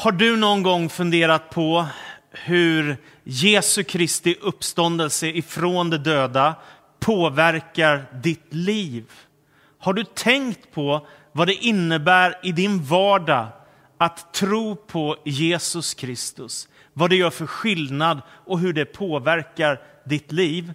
Har 0.00 0.12
du 0.12 0.36
någon 0.36 0.62
gång 0.62 0.88
funderat 0.88 1.50
på 1.50 1.86
hur 2.30 2.96
Jesu 3.24 3.82
Kristi 3.82 4.36
uppståndelse 4.40 5.26
ifrån 5.26 5.90
de 5.90 5.96
döda 5.96 6.54
påverkar 7.00 8.04
ditt 8.22 8.54
liv? 8.54 9.04
Har 9.78 9.92
du 9.92 10.04
tänkt 10.04 10.72
på 10.72 11.06
vad 11.32 11.46
det 11.46 11.54
innebär 11.54 12.38
i 12.42 12.52
din 12.52 12.82
vardag 12.82 13.46
att 13.98 14.34
tro 14.34 14.76
på 14.76 15.16
Jesus 15.24 15.94
Kristus? 15.94 16.68
Vad 16.92 17.10
det 17.10 17.16
gör 17.16 17.30
för 17.30 17.46
skillnad 17.46 18.20
och 18.46 18.58
hur 18.58 18.72
det 18.72 18.84
påverkar 18.84 19.80
ditt 20.04 20.32
liv? 20.32 20.72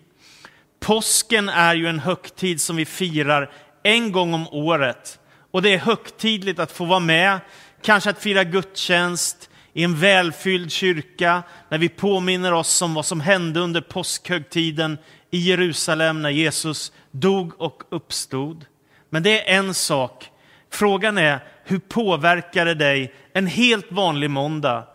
Påsken 0.80 1.50
är 1.50 1.76
ju 1.76 1.88
en 1.88 2.00
högtid 2.00 2.62
som 2.62 2.76
vi 2.76 2.86
firar 2.86 3.52
en 3.84 4.12
gång 4.12 4.34
om 4.34 4.48
året. 4.48 5.20
Och 5.52 5.62
det 5.62 5.74
är 5.74 5.78
högtidligt 5.78 6.60
att 6.60 6.72
få 6.72 6.86
vara 6.86 7.00
med, 7.00 7.40
kanske 7.84 8.10
att 8.10 8.22
fira 8.22 8.44
gudstjänst 8.44 9.50
i 9.74 9.84
en 9.84 9.96
välfylld 9.96 10.72
kyrka, 10.72 11.44
när 11.70 11.78
vi 11.78 11.90
påminner 11.90 12.52
oss 12.52 12.82
om 12.82 12.94
vad 12.94 13.06
som 13.06 13.22
hände 13.22 13.60
under 13.60 13.82
påskhögtiden 13.82 14.98
i 15.32 15.38
Jerusalem 15.38 16.22
när 16.22 16.30
Jesus 16.30 16.92
dog 17.12 17.62
och 17.62 17.84
uppstod. 17.90 18.66
Men 19.10 19.24
det 19.24 19.50
är 19.50 19.58
en 19.58 19.74
sak. 19.74 20.30
Frågan 20.70 21.18
är, 21.18 21.40
hur 21.64 21.80
påverkar 21.80 22.66
det 22.66 22.74
dig 22.74 23.14
en 23.34 23.48
helt 23.48 23.92
vanlig 23.92 24.30
måndag? 24.30 24.88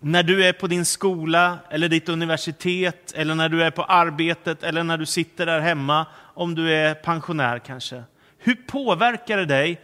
När 0.00 0.22
du 0.22 0.44
är 0.44 0.52
på 0.52 0.66
din 0.66 0.84
skola 0.84 1.58
eller 1.70 1.88
ditt 1.88 2.08
universitet 2.08 3.12
eller 3.16 3.34
när 3.34 3.48
du 3.48 3.62
är 3.62 3.70
på 3.70 3.84
arbetet 3.84 4.62
eller 4.62 4.82
när 4.82 4.98
du 4.98 5.06
sitter 5.06 5.46
där 5.46 5.60
hemma, 5.60 6.06
om 6.34 6.54
du 6.54 6.74
är 6.74 6.94
pensionär 6.94 7.58
kanske. 7.58 8.02
Hur 8.38 8.54
påverkar 8.54 9.36
det 9.36 9.44
dig, 9.44 9.80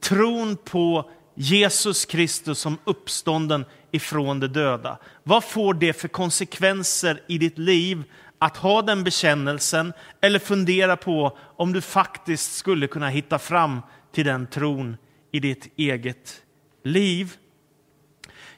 tron 0.00 0.56
på 0.56 1.10
Jesus 1.34 2.04
Kristus 2.04 2.58
som 2.58 2.78
uppstånden 2.84 3.64
ifrån 3.90 4.40
de 4.40 4.46
döda? 4.46 4.98
Vad 5.22 5.44
får 5.44 5.74
det 5.74 5.92
för 5.92 6.08
konsekvenser 6.08 7.20
i 7.28 7.38
ditt 7.38 7.58
liv 7.58 8.04
att 8.38 8.56
ha 8.56 8.82
den 8.82 9.04
bekännelsen 9.04 9.92
eller 10.20 10.38
fundera 10.38 10.96
på 10.96 11.38
om 11.56 11.72
du 11.72 11.80
faktiskt 11.80 12.56
skulle 12.56 12.86
kunna 12.86 13.08
hitta 13.08 13.38
fram 13.38 13.80
till 14.14 14.24
den 14.24 14.46
tron 14.46 14.96
i 15.32 15.40
ditt 15.40 15.72
eget 15.76 16.42
liv? 16.84 17.36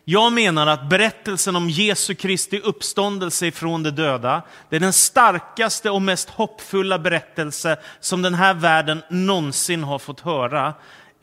Jag 0.07 0.33
menar 0.33 0.67
att 0.67 0.89
berättelsen 0.89 1.57
om 1.57 1.71
Jesu 1.71 2.15
Kristi 2.15 2.61
uppståndelse 2.61 3.47
ifrån 3.47 3.83
de 3.83 3.91
döda, 3.91 4.43
det 4.69 4.77
är 4.77 4.81
den 4.81 4.93
starkaste 4.93 5.91
och 5.91 6.03
mest 6.03 6.31
hoppfulla 6.31 6.99
berättelse 6.99 7.77
som 8.01 8.23
den 8.23 8.35
här 8.35 8.55
världen 8.55 9.03
någonsin 9.11 9.85
har 9.85 9.99
fått 9.99 10.21
höra. 10.21 10.75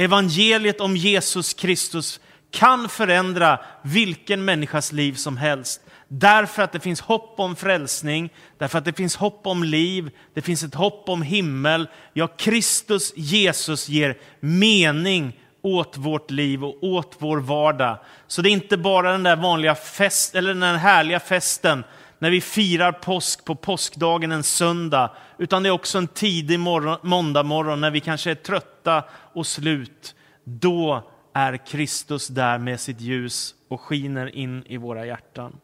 Evangeliet 0.02 0.82
om 0.82 0.98
Jesus 0.98 1.54
Kristus 1.54 2.20
kan 2.52 2.90
förändra 2.90 3.60
vilken 3.82 4.46
människas 4.46 4.92
liv 4.92 5.14
som 5.14 5.38
helst. 5.38 5.82
Därför 6.08 6.64
att 6.64 6.72
det 6.72 6.80
finns 6.80 7.02
hopp 7.02 7.40
om 7.40 7.56
frälsning, 7.56 8.30
därför 8.58 8.78
att 8.78 8.86
det 8.86 8.94
finns 8.94 9.16
hopp 9.16 9.48
om 9.48 9.64
liv, 9.64 10.12
det 10.34 10.42
finns 10.42 10.64
ett 10.64 10.76
hopp 10.76 11.10
om 11.10 11.22
himmel. 11.22 11.88
Ja, 12.14 12.28
Kristus 12.28 13.14
Jesus 13.16 13.90
ger 13.90 14.18
mening 14.40 15.40
åt 15.62 15.98
vårt 15.98 16.32
liv 16.32 16.64
och 16.64 16.84
åt 16.84 17.16
vår 17.20 17.38
vardag. 17.38 17.98
Så 18.28 18.42
det 18.42 18.50
är 18.50 18.52
inte 18.52 18.78
bara 18.78 19.12
den 19.12 19.24
där 19.24 19.36
vanliga 19.36 19.76
fest, 19.76 20.36
eller 20.36 20.54
den 20.54 20.76
härliga 20.76 21.20
festen 21.20 21.84
när 22.22 22.30
vi 22.30 22.42
firar 22.42 22.92
påsk 22.92 23.46
på 23.46 23.56
påskdagen 23.56 24.32
en 24.32 24.44
söndag, 24.44 25.12
utan 25.38 25.64
det 25.64 25.70
är 25.70 25.72
också 25.72 25.98
en 25.98 26.08
tidig 26.08 26.60
morgon, 26.60 26.98
måndag 27.02 27.44
morgon 27.44 27.82
när 27.82 27.92
vi 27.92 28.00
kanske 28.00 28.32
är 28.32 28.36
trötta 28.36 29.04
och 29.34 29.48
slut. 29.48 30.16
Då 30.44 31.10
är 31.34 31.66
Kristus 31.66 32.28
där 32.28 32.58
med 32.58 32.80
sitt 32.80 33.02
ljus 33.02 33.56
och 33.68 33.82
skiner 33.82 34.36
in 34.36 34.64
i 34.66 34.78
våra 34.78 35.06
hjärtan. 35.06 35.58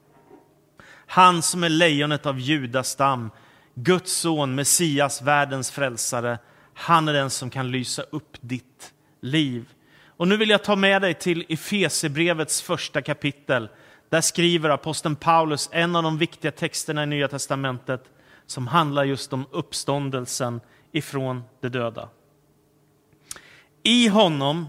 Han 1.07 1.41
som 1.41 1.63
är 1.63 1.69
lejonet 1.69 2.25
av 2.25 2.39
Judas 2.39 2.89
stam, 2.89 3.31
Guds 3.73 4.11
son, 4.11 4.55
Messias, 4.55 5.21
världens 5.21 5.71
frälsare, 5.71 6.39
han 6.73 7.07
är 7.07 7.13
den 7.13 7.29
som 7.29 7.49
kan 7.49 7.71
lysa 7.71 8.01
upp 8.01 8.37
ditt 8.41 8.93
liv. 9.21 9.69
Och 10.07 10.27
nu 10.27 10.37
vill 10.37 10.49
jag 10.49 10.63
ta 10.63 10.75
med 10.75 11.01
dig 11.01 11.13
till 11.13 11.45
Efesebrevets 11.49 12.61
första 12.61 13.01
kapitel. 13.01 13.69
Där 14.09 14.21
skriver 14.21 14.69
aposteln 14.69 15.15
Paulus 15.15 15.69
en 15.71 15.95
av 15.95 16.03
de 16.03 16.17
viktiga 16.17 16.51
texterna 16.51 17.03
i 17.03 17.05
Nya 17.05 17.27
Testamentet 17.27 18.03
som 18.45 18.67
handlar 18.67 19.03
just 19.03 19.33
om 19.33 19.45
uppståndelsen 19.51 20.61
ifrån 20.91 21.43
de 21.61 21.69
döda. 21.69 22.09
I 23.83 24.07
honom 24.07 24.67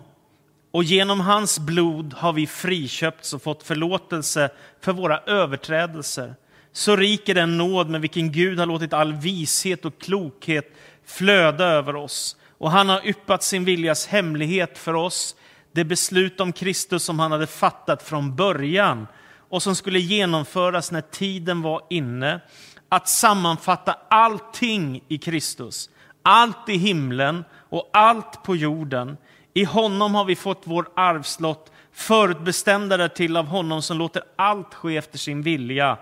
och 0.70 0.84
genom 0.84 1.20
hans 1.20 1.58
blod 1.58 2.14
har 2.14 2.32
vi 2.32 2.46
friköpts 2.46 3.32
och 3.32 3.42
fått 3.42 3.62
förlåtelse 3.62 4.50
för 4.80 4.92
våra 4.92 5.18
överträdelser. 5.18 6.34
Så 6.72 6.96
rik 6.96 7.28
är 7.28 7.34
den 7.34 7.58
nåd 7.58 7.90
med 7.90 8.00
vilken 8.00 8.32
Gud 8.32 8.58
har 8.58 8.66
låtit 8.66 8.92
all 8.92 9.12
vishet 9.12 9.84
och 9.84 10.00
klokhet 10.00 10.76
flöda 11.06 11.64
över 11.64 11.96
oss. 11.96 12.36
Och 12.58 12.70
han 12.70 12.88
har 12.88 13.06
yppat 13.06 13.42
sin 13.42 13.64
viljas 13.64 14.06
hemlighet 14.06 14.78
för 14.78 14.94
oss, 14.94 15.36
det 15.72 15.84
beslut 15.84 16.40
om 16.40 16.52
Kristus 16.52 17.04
som 17.04 17.18
han 17.18 17.32
hade 17.32 17.46
fattat 17.46 18.02
från 18.02 18.36
början 18.36 19.06
och 19.48 19.62
som 19.62 19.76
skulle 19.76 19.98
genomföras 19.98 20.92
när 20.92 21.00
tiden 21.00 21.62
var 21.62 21.82
inne, 21.90 22.40
att 22.88 23.08
sammanfatta 23.08 23.96
allting 24.10 25.00
i 25.08 25.18
Kristus, 25.18 25.90
allt 26.22 26.68
i 26.68 26.76
himlen 26.76 27.44
och 27.68 27.90
allt 27.92 28.42
på 28.42 28.56
jorden. 28.56 29.16
I 29.54 29.64
honom 29.64 30.14
har 30.14 30.24
vi 30.24 30.36
fått 30.36 30.62
vår 30.64 30.88
arvslott, 30.94 31.72
förutbestämda 31.92 32.96
därtill 32.96 33.36
av 33.36 33.46
honom 33.46 33.82
som 33.82 33.98
låter 33.98 34.22
allt 34.36 34.74
ske 34.74 34.96
efter 34.96 35.18
sin 35.18 35.42
vilja 35.42 35.98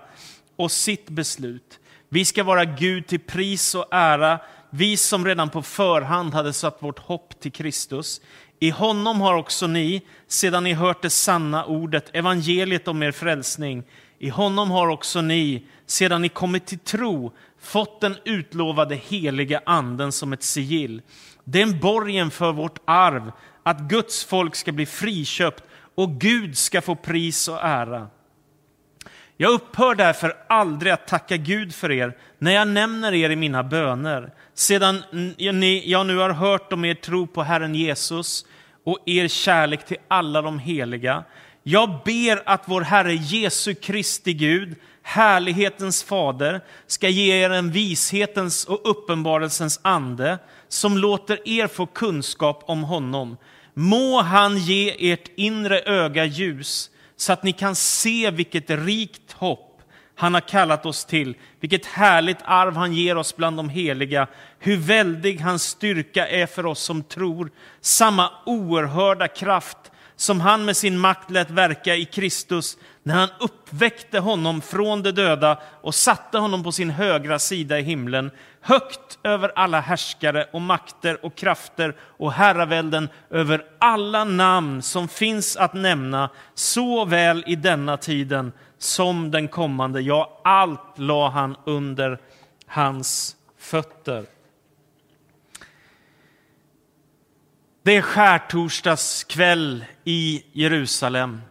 och 0.55 0.71
sitt 0.71 1.09
beslut. 1.09 1.79
Vi 2.09 2.25
ska 2.25 2.43
vara 2.43 2.65
Gud 2.65 3.07
till 3.07 3.19
pris 3.19 3.75
och 3.75 3.87
ära, 3.91 4.39
vi 4.69 4.97
som 4.97 5.25
redan 5.25 5.49
på 5.49 5.61
förhand 5.61 6.33
hade 6.33 6.53
satt 6.53 6.83
vårt 6.83 6.99
hopp 6.99 7.39
till 7.39 7.51
Kristus. 7.51 8.21
I 8.59 8.69
honom 8.69 9.21
har 9.21 9.33
också 9.33 9.67
ni, 9.67 10.01
sedan 10.27 10.63
ni 10.63 10.73
hört 10.73 11.01
det 11.01 11.09
sanna 11.09 11.65
ordet, 11.65 12.09
evangeliet 12.13 12.87
om 12.87 13.03
er 13.03 13.11
frälsning, 13.11 13.83
i 14.19 14.29
honom 14.29 14.71
har 14.71 14.87
också 14.87 15.21
ni, 15.21 15.63
sedan 15.85 16.21
ni 16.21 16.29
kommit 16.29 16.65
till 16.65 16.79
tro, 16.79 17.31
fått 17.61 18.01
den 18.01 18.15
utlovade 18.25 18.95
heliga 18.95 19.61
anden 19.65 20.11
som 20.11 20.33
ett 20.33 20.43
sigill. 20.43 21.01
Det 21.43 21.59
är 21.59 21.63
en 21.63 21.79
borgen 21.79 22.31
för 22.31 22.51
vårt 22.51 22.79
arv, 22.85 23.31
att 23.63 23.79
Guds 23.79 24.25
folk 24.25 24.55
ska 24.55 24.71
bli 24.71 24.85
friköpt 24.85 25.63
och 25.95 26.11
Gud 26.11 26.57
ska 26.57 26.81
få 26.81 26.95
pris 26.95 27.47
och 27.47 27.59
ära. 27.61 28.07
Jag 29.37 29.51
upphör 29.51 29.95
därför 29.95 30.33
aldrig 30.49 30.93
att 30.93 31.07
tacka 31.07 31.37
Gud 31.37 31.75
för 31.75 31.91
er 31.91 32.17
när 32.37 32.51
jag 32.51 32.67
nämner 32.67 33.13
er 33.13 33.29
i 33.29 33.35
mina 33.35 33.63
böner, 33.63 34.33
sedan 34.53 35.03
jag 35.83 36.05
nu 36.07 36.17
har 36.17 36.29
hört 36.29 36.73
om 36.73 36.85
er 36.85 36.93
tro 36.93 37.27
på 37.27 37.43
Herren 37.43 37.75
Jesus 37.75 38.45
och 38.83 38.99
er 39.05 39.27
kärlek 39.27 39.85
till 39.85 39.97
alla 40.07 40.41
de 40.41 40.59
heliga. 40.59 41.23
Jag 41.69 41.99
ber 42.05 42.43
att 42.45 42.63
vår 42.65 42.81
Herre 42.81 43.13
Jesu 43.13 43.73
Kristi 43.73 44.33
Gud, 44.33 44.75
härlighetens 45.03 46.03
fader, 46.03 46.61
ska 46.87 47.09
ge 47.09 47.43
er 47.43 47.49
en 47.49 47.71
vishetens 47.71 48.65
och 48.65 48.89
uppenbarelsens 48.89 49.79
ande 49.81 50.39
som 50.67 50.97
låter 50.97 51.49
er 51.49 51.67
få 51.67 51.85
kunskap 51.85 52.63
om 52.67 52.83
honom. 52.83 53.37
Må 53.73 54.21
han 54.21 54.57
ge 54.57 55.11
ert 55.13 55.31
inre 55.35 55.81
öga 55.81 56.25
ljus 56.25 56.89
så 57.15 57.33
att 57.33 57.43
ni 57.43 57.51
kan 57.51 57.75
se 57.75 58.31
vilket 58.31 58.69
rikt 58.69 59.31
hopp 59.31 59.81
han 60.15 60.33
har 60.33 60.41
kallat 60.41 60.85
oss 60.85 61.05
till, 61.05 61.35
vilket 61.59 61.85
härligt 61.85 62.41
arv 62.43 62.75
han 62.75 62.93
ger 62.93 63.17
oss 63.17 63.35
bland 63.35 63.57
de 63.57 63.69
heliga, 63.69 64.27
hur 64.59 64.77
väldig 64.77 65.41
hans 65.41 65.63
styrka 65.63 66.27
är 66.27 66.45
för 66.45 66.65
oss 66.65 66.81
som 66.81 67.03
tror, 67.03 67.51
samma 67.81 68.31
oerhörda 68.45 69.27
kraft 69.27 69.91
som 70.17 70.41
han 70.41 70.65
med 70.65 70.77
sin 70.77 70.97
makt 70.97 71.31
lät 71.31 71.51
verka 71.51 71.95
i 71.95 72.05
Kristus 72.05 72.77
när 73.03 73.15
han 73.15 73.29
uppväckte 73.39 74.19
honom 74.19 74.61
från 74.61 75.03
de 75.03 75.11
döda 75.11 75.59
och 75.81 75.95
satte 75.95 76.37
honom 76.37 76.63
på 76.63 76.71
sin 76.71 76.89
högra 76.89 77.39
sida 77.39 77.79
i 77.79 77.81
himlen, 77.81 78.31
högt 78.61 79.19
över 79.23 79.51
alla 79.55 79.79
härskare 79.79 80.47
och 80.53 80.61
makter 80.61 81.25
och 81.25 81.35
krafter 81.35 81.95
och 82.01 82.33
herravälden, 82.33 83.09
över 83.29 83.65
alla 83.79 84.23
namn 84.23 84.81
som 84.81 85.07
finns 85.07 85.57
att 85.57 85.73
nämna, 85.73 86.29
såväl 86.53 87.43
i 87.47 87.55
denna 87.55 87.97
tiden 87.97 88.51
som 88.77 89.31
den 89.31 89.47
kommande. 89.47 90.01
Ja, 90.01 90.41
allt 90.43 90.93
la 90.95 91.29
han 91.29 91.55
under 91.65 92.19
hans 92.67 93.35
fötter. 93.59 94.25
Det 97.87 97.95
är 97.95 98.01
skärtorsdagskväll 98.01 99.85
i 100.03 100.43
Jerusalem 100.53 101.41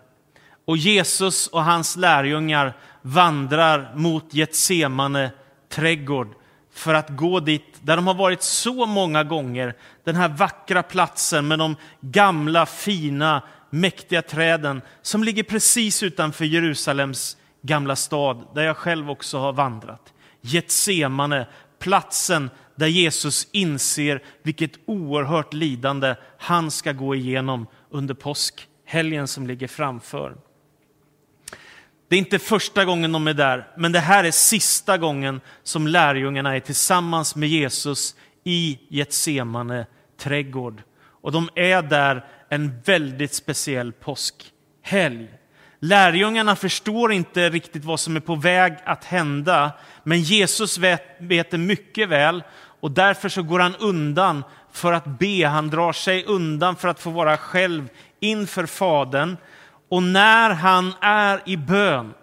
och 0.64 0.76
Jesus 0.76 1.46
och 1.46 1.64
hans 1.64 1.96
lärjungar 1.96 2.76
vandrar 3.02 3.92
mot 3.94 4.34
Getsemane 4.34 5.30
trädgård 5.68 6.34
för 6.72 6.94
att 6.94 7.08
gå 7.08 7.40
dit 7.40 7.78
där 7.80 7.96
de 7.96 8.06
har 8.06 8.14
varit 8.14 8.42
så 8.42 8.86
många 8.86 9.24
gånger. 9.24 9.74
Den 10.04 10.16
här 10.16 10.28
vackra 10.28 10.82
platsen 10.82 11.48
med 11.48 11.58
de 11.58 11.76
gamla 12.00 12.66
fina 12.66 13.42
mäktiga 13.70 14.22
träden 14.22 14.82
som 15.02 15.24
ligger 15.24 15.42
precis 15.42 16.02
utanför 16.02 16.44
Jerusalems 16.44 17.36
gamla 17.62 17.96
stad, 17.96 18.46
där 18.54 18.62
jag 18.62 18.76
själv 18.76 19.10
också 19.10 19.38
har 19.38 19.52
vandrat. 19.52 20.12
Getsemane, 20.40 21.46
platsen 21.78 22.50
där 22.76 22.86
Jesus 22.86 23.48
inser 23.52 24.22
vilket 24.42 24.72
oerhört 24.86 25.52
lidande 25.52 26.14
han 26.38 26.70
ska 26.70 26.92
gå 26.92 27.14
igenom 27.14 27.66
under 27.90 28.14
påskhelgen 28.14 29.28
som 29.28 29.46
ligger 29.46 29.68
framför. 29.68 30.36
Det 32.08 32.16
är 32.16 32.18
inte 32.18 32.38
första 32.38 32.84
gången 32.84 33.12
de 33.12 33.28
är 33.28 33.34
där, 33.34 33.68
men 33.76 33.92
det 33.92 34.00
här 34.00 34.24
är 34.24 34.30
sista 34.30 34.98
gången 34.98 35.40
som 35.62 35.86
lärjungarna 35.86 36.56
är 36.56 36.60
tillsammans 36.60 37.36
med 37.36 37.48
Jesus 37.48 38.14
i 38.44 38.78
Getsemane 38.88 39.86
trädgård. 40.18 40.82
Och 41.22 41.32
de 41.32 41.48
är 41.54 41.82
där 41.82 42.24
en 42.48 42.80
väldigt 42.84 43.34
speciell 43.34 43.92
påskhelg. 43.92 45.28
Lärjungarna 45.80 46.56
förstår 46.56 47.12
inte 47.12 47.50
riktigt 47.50 47.84
vad 47.84 48.00
som 48.00 48.16
är 48.16 48.20
på 48.20 48.34
väg 48.34 48.76
att 48.84 49.04
hända, 49.04 49.72
men 50.04 50.20
Jesus 50.20 50.78
vet, 50.78 51.02
vet 51.18 51.50
det 51.50 51.58
mycket 51.58 52.08
väl 52.08 52.42
och 52.86 52.92
därför 52.92 53.28
så 53.28 53.42
går 53.42 53.58
han 53.58 53.76
undan 53.76 54.44
för 54.72 54.92
att 54.92 55.04
be. 55.04 55.46
Han 55.46 55.70
drar 55.70 55.92
sig 55.92 56.24
undan 56.24 56.76
för 56.76 56.88
att 56.88 57.00
få 57.00 57.10
vara 57.10 57.36
själv 57.36 57.88
inför 58.20 58.66
Fadern. 58.66 59.36
Och 59.88 60.02
när 60.02 60.50
han 60.50 60.92
är 61.00 61.42
i 61.46 61.56
bön 61.56 62.14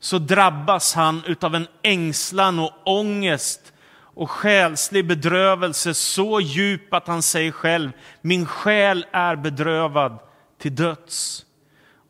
så 0.00 0.18
drabbas 0.18 0.94
han 0.94 1.22
av 1.40 1.54
en 1.54 1.66
ängslan 1.82 2.58
och 2.58 2.72
ångest 2.84 3.72
och 3.98 4.30
själslig 4.30 5.06
bedrövelse 5.06 5.94
så 5.94 6.40
djup 6.40 6.94
att 6.94 7.06
han 7.06 7.22
säger 7.22 7.52
själv, 7.52 7.90
min 8.22 8.46
själ 8.46 9.06
är 9.12 9.36
bedrövad 9.36 10.18
till 10.60 10.74
döds. 10.74 11.44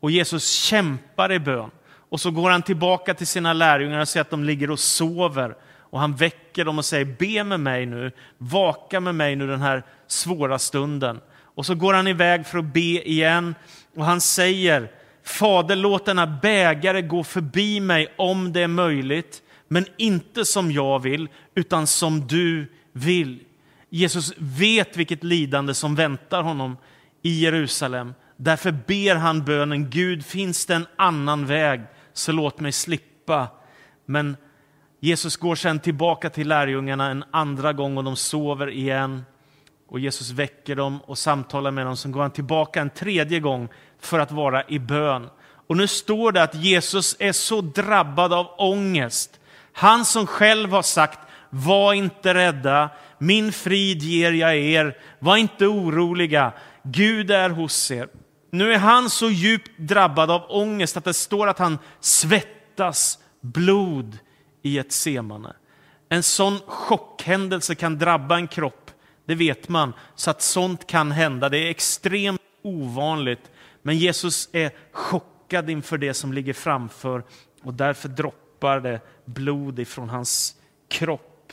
Och 0.01 0.11
Jesus 0.11 0.51
kämpar 0.51 1.33
i 1.33 1.39
bön. 1.39 1.71
Och 2.09 2.21
så 2.21 2.31
går 2.31 2.51
han 2.51 2.63
tillbaka 2.63 3.15
till 3.15 3.27
sina 3.27 3.53
lärjungar 3.53 4.01
och 4.01 4.09
ser 4.09 4.21
att 4.21 4.31
de 4.31 4.45
ligger 4.45 4.71
och 4.71 4.79
sover. 4.79 5.55
Och 5.91 6.01
han 6.01 6.17
väcker 6.17 6.65
dem 6.65 6.79
och 6.79 6.85
säger, 6.85 7.05
be 7.05 7.45
med 7.45 7.61
mig 7.61 7.87
nu, 7.87 8.13
vaka 8.39 9.01
med 9.01 9.15
mig 9.15 9.37
nu 9.37 9.47
den 9.47 9.61
här 9.61 9.83
svåra 10.07 10.59
stunden. 10.59 11.21
Och 11.41 11.67
så 11.67 11.75
går 11.75 11.95
han 11.95 12.09
iväg 12.09 12.47
för 12.47 12.59
att 12.59 12.73
be 12.73 13.09
igen 13.09 13.55
och 13.97 14.05
han 14.05 14.21
säger, 14.21 14.91
Fader 15.25 15.77
låt 15.77 16.07
denna 16.07 16.27
bägare 16.27 17.03
gå 17.03 17.25
förbi 17.25 17.81
mig 17.81 18.15
om 18.19 18.53
det 18.53 18.63
är 18.63 18.69
möjligt, 18.69 19.43
men 19.69 19.87
inte 19.97 20.45
som 20.45 20.73
jag 20.73 20.99
vill, 20.99 21.29
utan 21.55 21.87
som 21.87 22.27
du 22.27 22.73
vill. 22.93 23.41
Jesus 23.91 24.33
vet 24.39 24.97
vilket 24.97 25.25
lidande 25.25 25.75
som 25.75 25.95
väntar 25.95 26.43
honom 26.43 26.77
i 27.23 27.41
Jerusalem. 27.41 28.15
Därför 28.37 28.73
ber 28.73 29.15
han 29.15 29.45
bönen, 29.45 29.91
Gud 29.91 30.25
finns 30.25 30.67
det 30.67 30.75
en 30.75 30.87
annan 30.97 31.47
väg, 31.47 31.81
så 32.13 32.33
låt 32.33 32.61
mig 32.61 32.73
slippa. 32.73 33.49
Men 34.07 34.37
Jesus 35.01 35.37
går 35.37 35.55
sedan 35.55 35.79
tillbaka 35.79 36.31
till 36.31 36.49
lärjungarna 36.49 37.11
en 37.11 37.25
andra 37.31 37.73
gång 37.73 37.97
och 37.97 38.05
de 38.05 38.17
sover 38.17 38.71
igen. 38.71 39.25
Och 39.89 40.01
Jesus 40.01 40.31
väcker 40.31 40.77
dem 40.77 41.01
och 41.07 41.19
samtalar 41.19 41.71
med 41.71 41.87
dem. 41.87 41.97
Sen 41.97 42.13
går 42.13 42.23
han 42.23 42.31
tillbaka 42.31 42.81
en 42.81 42.91
tredje 42.91 43.41
gång 43.41 43.69
för 44.01 44.19
att 44.19 44.33
vara 44.33 44.65
i 44.69 44.79
bön. 44.79 45.29
Och 45.41 45.77
nu 45.77 45.87
står 45.87 46.33
det 46.33 46.43
att 46.43 46.55
Jesus 46.55 47.17
är 47.19 47.33
så 47.33 47.61
drabbad 47.61 48.33
av 48.33 48.47
ångest. 48.59 49.41
Han 49.73 50.05
som 50.05 50.27
själv 50.27 50.71
har 50.71 50.83
sagt, 50.83 51.19
var 51.51 51.93
inte 51.93 52.35
rädda, 52.35 52.91
min 53.19 53.53
frid 53.53 54.03
ger 54.03 54.33
jag 54.33 54.57
er, 54.57 54.97
var 55.19 55.37
inte 55.37 55.67
oroliga, 55.67 56.53
Gud 56.83 57.31
är 57.31 57.51
hos 57.51 57.91
er. 57.91 58.09
Nu 58.51 58.73
är 58.73 58.79
han 58.79 59.11
så 59.11 59.31
djupt 59.31 59.71
drabbad 59.79 60.31
av 60.31 60.43
ångest 60.49 60.97
att 60.97 61.05
det 61.05 61.15
står 61.15 61.47
att 61.47 61.59
han 61.59 61.79
svettas 62.01 63.19
blod 63.41 64.19
i 64.63 64.79
ett 64.79 64.93
semane. 64.93 65.53
En 66.09 66.23
sån 66.23 66.59
chockhändelse 66.67 67.75
kan 67.75 67.99
drabba 67.99 68.37
en 68.37 68.49
kropp, 68.49 68.91
det 69.27 69.35
vet 69.35 69.69
man, 69.69 69.93
så 70.15 70.31
att 70.31 70.43
sånt 70.43 70.87
kan 70.87 71.13
hända. 71.13 71.49
Det 71.49 71.59
är 71.59 71.71
extremt 71.71 72.41
ovanligt, 72.63 73.51
men 73.83 73.99
Jesus 73.99 74.49
är 74.53 74.71
chockad 74.93 75.71
inför 75.71 75.99
det 75.99 76.15
som 76.15 76.33
ligger 76.33 76.53
framför 76.53 77.23
och 77.63 77.75
därför 77.75 78.09
droppar 78.09 78.81
det 78.81 79.01
blod 79.25 79.79
ifrån 79.79 80.09
hans 80.09 80.57
kropp. 80.89 81.53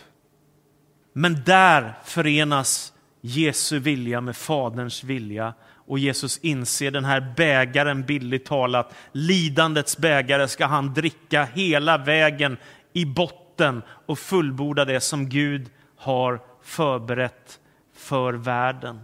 Men 1.13 1.44
där 1.46 1.94
förenas 2.04 2.94
Jesu 3.22 3.80
vilja 3.80 4.22
med 4.22 4.36
Faderns 4.36 5.04
vilja 5.04 5.54
och 5.88 6.00
Jesus 6.00 6.38
inser 6.38 6.92
den 6.92 7.06
här 7.06 7.34
bägaren, 7.38 8.04
billigt 8.04 8.46
talat, 8.46 8.94
lidandets 9.12 9.98
bägare 9.98 10.48
ska 10.48 10.66
han 10.66 10.94
dricka 10.94 11.48
hela 11.54 11.98
vägen 11.98 12.57
i 12.95 13.06
botten 13.06 13.81
och 14.06 14.19
fullborda 14.19 14.86
det 14.86 15.00
som 15.00 15.30
Gud 15.30 15.69
har 15.95 16.42
förberett 16.62 17.59
för 17.94 18.33
världen. 18.33 19.01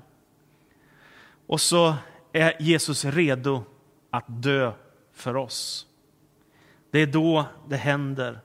Och 1.47 1.61
så 1.61 1.95
är 2.33 2.61
Jesus 2.61 3.05
redo 3.05 3.63
att 4.09 4.25
dö 4.27 4.71
för 5.13 5.35
oss. 5.35 5.85
Det 6.91 6.99
är 6.99 7.07
då 7.07 7.45
det 7.67 7.77
händer. 7.77 8.39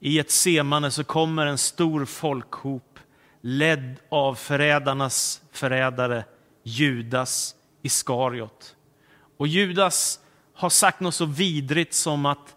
I 0.00 0.18
ett 0.18 0.30
semane 0.30 0.90
så 0.90 1.04
kommer 1.04 1.46
en 1.46 1.58
stor 1.58 2.04
folkhop 2.04 2.98
ledd 3.40 3.96
av 4.08 4.34
förrädarnas 4.34 5.42
förrädare 5.52 6.24
Judas 6.62 7.54
Iskariot. 7.82 8.76
Och 9.36 9.46
Judas 9.46 10.20
har 10.54 10.70
sagt 10.70 11.00
något 11.00 11.14
så 11.14 11.24
vidrigt 11.24 11.94
som 11.94 12.26
att 12.26 12.54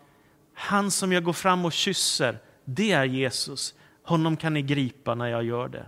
han 0.62 0.92
som 0.92 1.12
jag 1.12 1.24
går 1.24 1.34
fram 1.34 1.66
och 1.66 1.74
kysser, 1.74 2.40
det 2.66 2.92
är 2.92 3.06
Jesus. 3.06 3.74
Honom 4.04 4.38
kan 4.38 4.54
ni 4.54 4.62
gripa 4.62 5.16
när 5.16 5.28
jag 5.28 5.44
gör 5.44 5.68
det. 5.68 5.86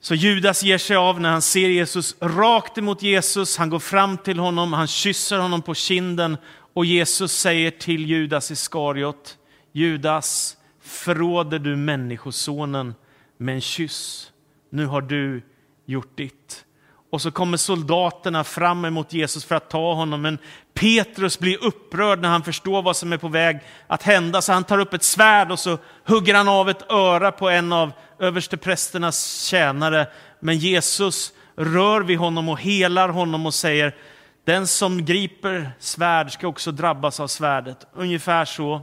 Så 0.00 0.14
Judas 0.14 0.62
ger 0.62 0.78
sig 0.78 0.96
av 0.96 1.20
när 1.20 1.30
han 1.30 1.42
ser 1.42 1.68
Jesus 1.68 2.16
rakt 2.20 2.78
emot 2.78 3.02
Jesus. 3.02 3.56
Han 3.56 3.70
går 3.70 3.78
fram 3.78 4.18
till 4.18 4.38
honom, 4.38 4.72
han 4.72 4.86
kysser 4.86 5.38
honom 5.38 5.62
på 5.62 5.74
kinden 5.74 6.36
och 6.72 6.84
Jesus 6.84 7.32
säger 7.32 7.70
till 7.70 8.06
Judas 8.06 8.50
Iskariot, 8.50 9.38
Judas, 9.72 10.56
förråder 10.80 11.58
du 11.58 11.76
Människosonen 11.76 12.94
med 13.36 13.54
en 13.54 13.60
kyss? 13.60 14.32
Nu 14.70 14.86
har 14.86 15.00
du 15.00 15.42
gjort 15.84 16.16
ditt. 16.16 16.64
Och 17.10 17.22
så 17.22 17.30
kommer 17.30 17.56
soldaterna 17.56 18.44
fram 18.44 18.84
emot 18.84 19.12
Jesus 19.12 19.44
för 19.44 19.54
att 19.54 19.70
ta 19.70 19.94
honom. 19.94 20.22
Men 20.22 20.38
Petrus 20.74 21.38
blir 21.38 21.64
upprörd 21.64 22.20
när 22.20 22.28
han 22.28 22.42
förstår 22.42 22.82
vad 22.82 22.96
som 22.96 23.12
är 23.12 23.16
på 23.16 23.28
väg 23.28 23.60
att 23.86 24.02
hända. 24.02 24.42
Så 24.42 24.52
han 24.52 24.64
tar 24.64 24.78
upp 24.78 24.94
ett 24.94 25.02
svärd 25.02 25.52
och 25.52 25.58
så 25.58 25.78
hugger 26.04 26.34
han 26.34 26.48
av 26.48 26.70
ett 26.70 26.90
öra 26.90 27.32
på 27.32 27.50
en 27.50 27.72
av 27.72 27.92
översteprästernas 28.18 29.42
tjänare. 29.42 30.06
Men 30.40 30.58
Jesus 30.58 31.32
rör 31.56 32.00
vid 32.00 32.18
honom 32.18 32.48
och 32.48 32.60
helar 32.60 33.08
honom 33.08 33.46
och 33.46 33.54
säger 33.54 33.96
den 34.44 34.66
som 34.66 35.04
griper 35.04 35.72
svärd 35.78 36.32
ska 36.32 36.48
också 36.48 36.72
drabbas 36.72 37.20
av 37.20 37.26
svärdet. 37.26 37.86
Ungefär 37.92 38.44
så. 38.44 38.80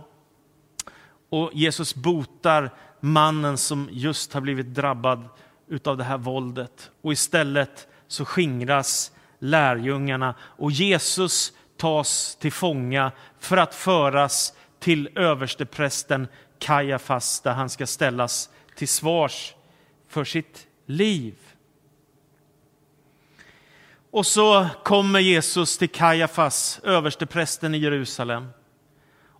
Och 1.29 1.51
Jesus 1.53 1.95
botar 1.95 2.73
mannen 2.99 3.57
som 3.57 3.89
just 3.91 4.33
har 4.33 4.41
blivit 4.41 4.73
drabbad 4.73 5.29
utav 5.69 5.97
det 5.97 6.03
här 6.03 6.17
våldet. 6.17 6.91
Och 7.01 7.13
istället 7.13 7.87
så 8.07 8.25
skingras 8.25 9.11
lärjungarna 9.39 10.35
och 10.41 10.71
Jesus 10.71 11.53
tas 11.77 12.35
till 12.35 12.51
fånga 12.51 13.11
för 13.39 13.57
att 13.57 13.75
föras 13.75 14.53
till 14.79 15.09
översteprästen 15.15 16.27
Kajafas 16.59 17.41
där 17.41 17.53
han 17.53 17.69
ska 17.69 17.87
ställas 17.87 18.49
till 18.75 18.87
svars 18.87 19.55
för 20.07 20.23
sitt 20.23 20.67
liv. 20.85 21.35
Och 24.11 24.25
så 24.25 24.67
kommer 24.83 25.19
Jesus 25.19 25.77
till 25.77 25.89
Kajafas, 25.89 26.79
översteprästen 26.83 27.75
i 27.75 27.77
Jerusalem. 27.77 28.49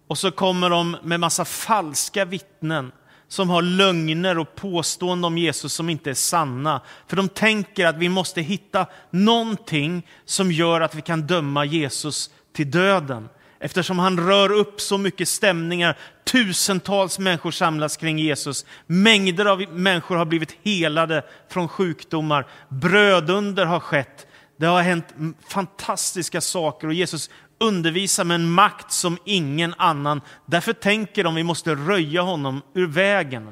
Och 0.08 0.18
så 0.18 0.32
kommer 0.32 0.70
de 0.70 0.98
med 1.04 1.20
massa 1.20 1.46
falska 1.46 2.26
vittnen 2.26 2.92
som 3.28 3.50
har 3.50 3.62
lögner 3.62 4.38
och 4.38 4.56
påståenden 4.56 5.26
om 5.26 5.38
Jesus 5.38 5.74
som 5.74 5.90
inte 5.90 6.10
är 6.10 6.14
sanna. 6.14 6.82
För 7.08 7.16
de 7.16 7.30
tänker 7.30 7.86
att 7.86 7.98
vi 7.98 8.10
måste 8.10 8.42
hitta 8.42 8.86
någonting 9.10 10.08
som 10.26 10.52
gör 10.52 10.82
att 10.82 10.96
vi 10.96 11.02
kan 11.02 11.22
döma 11.22 11.66
Jesus 11.66 12.30
till 12.54 12.72
döden. 12.72 13.30
Eftersom 13.60 14.00
han 14.00 14.28
rör 14.28 14.52
upp 14.52 14.82
så 14.82 14.98
mycket 14.98 15.30
stämningar, 15.30 15.98
tusentals 16.24 17.20
människor 17.20 17.52
samlas 17.52 17.98
kring 17.98 18.20
Jesus. 18.20 18.66
Mängder 18.86 19.46
av 19.46 19.62
människor 19.62 20.16
har 20.16 20.26
blivit 20.26 20.58
helade 20.64 21.24
från 21.50 21.68
sjukdomar. 21.68 22.48
Brödunder 22.70 23.66
har 23.66 23.80
skett. 23.80 24.28
Det 24.60 24.66
har 24.66 24.82
hänt 24.82 25.06
fantastiska 25.50 26.42
saker 26.42 26.88
och 26.88 26.94
Jesus 26.94 27.30
undervisar 27.60 28.24
med 28.24 28.36
en 28.36 28.52
makt 28.52 28.92
som 28.92 29.18
ingen 29.26 29.74
annan. 29.78 30.22
Därför 30.46 30.74
tänker 30.74 31.24
de 31.24 31.36
vi 31.36 31.44
måste 31.44 31.76
röja 31.76 32.22
honom 32.22 32.62
ur 32.74 32.88
vägen. 32.88 33.50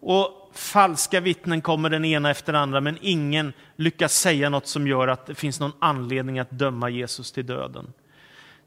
Och 0.00 0.50
falska 0.54 1.20
vittnen 1.20 1.60
kommer 1.60 1.90
den 1.90 2.04
ena 2.04 2.30
efter 2.30 2.52
den 2.52 2.62
andra, 2.62 2.80
men 2.80 2.98
ingen 3.00 3.52
lyckas 3.76 4.14
säga 4.14 4.48
något 4.48 4.66
som 4.66 4.86
gör 4.86 5.08
att 5.08 5.26
det 5.26 5.34
finns 5.34 5.60
någon 5.60 5.72
anledning 5.78 6.38
att 6.38 6.50
döma 6.50 6.90
Jesus 6.90 7.32
till 7.32 7.46
döden. 7.46 7.92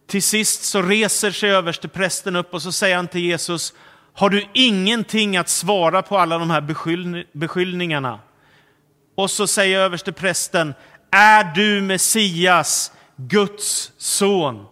Till 0.07 0.23
sist 0.23 0.63
så 0.63 0.81
reser 0.81 1.31
sig 1.31 1.51
översteprästen 1.51 2.35
upp 2.35 2.53
och 2.53 2.61
så 2.61 2.71
säger 2.71 2.95
han 2.95 3.07
till 3.07 3.21
Jesus, 3.21 3.73
har 4.13 4.29
du 4.29 4.47
ingenting 4.53 5.37
att 5.37 5.49
svara 5.49 6.01
på 6.01 6.17
alla 6.17 6.37
de 6.37 6.49
här 6.49 6.61
beskyllningarna? 7.33 8.19
Och 9.15 9.31
så 9.31 9.47
säger 9.47 9.79
översteprästen, 9.79 10.73
är 11.11 11.43
du 11.55 11.81
Messias, 11.81 12.91
Guds 13.15 13.91
son? 13.97 14.65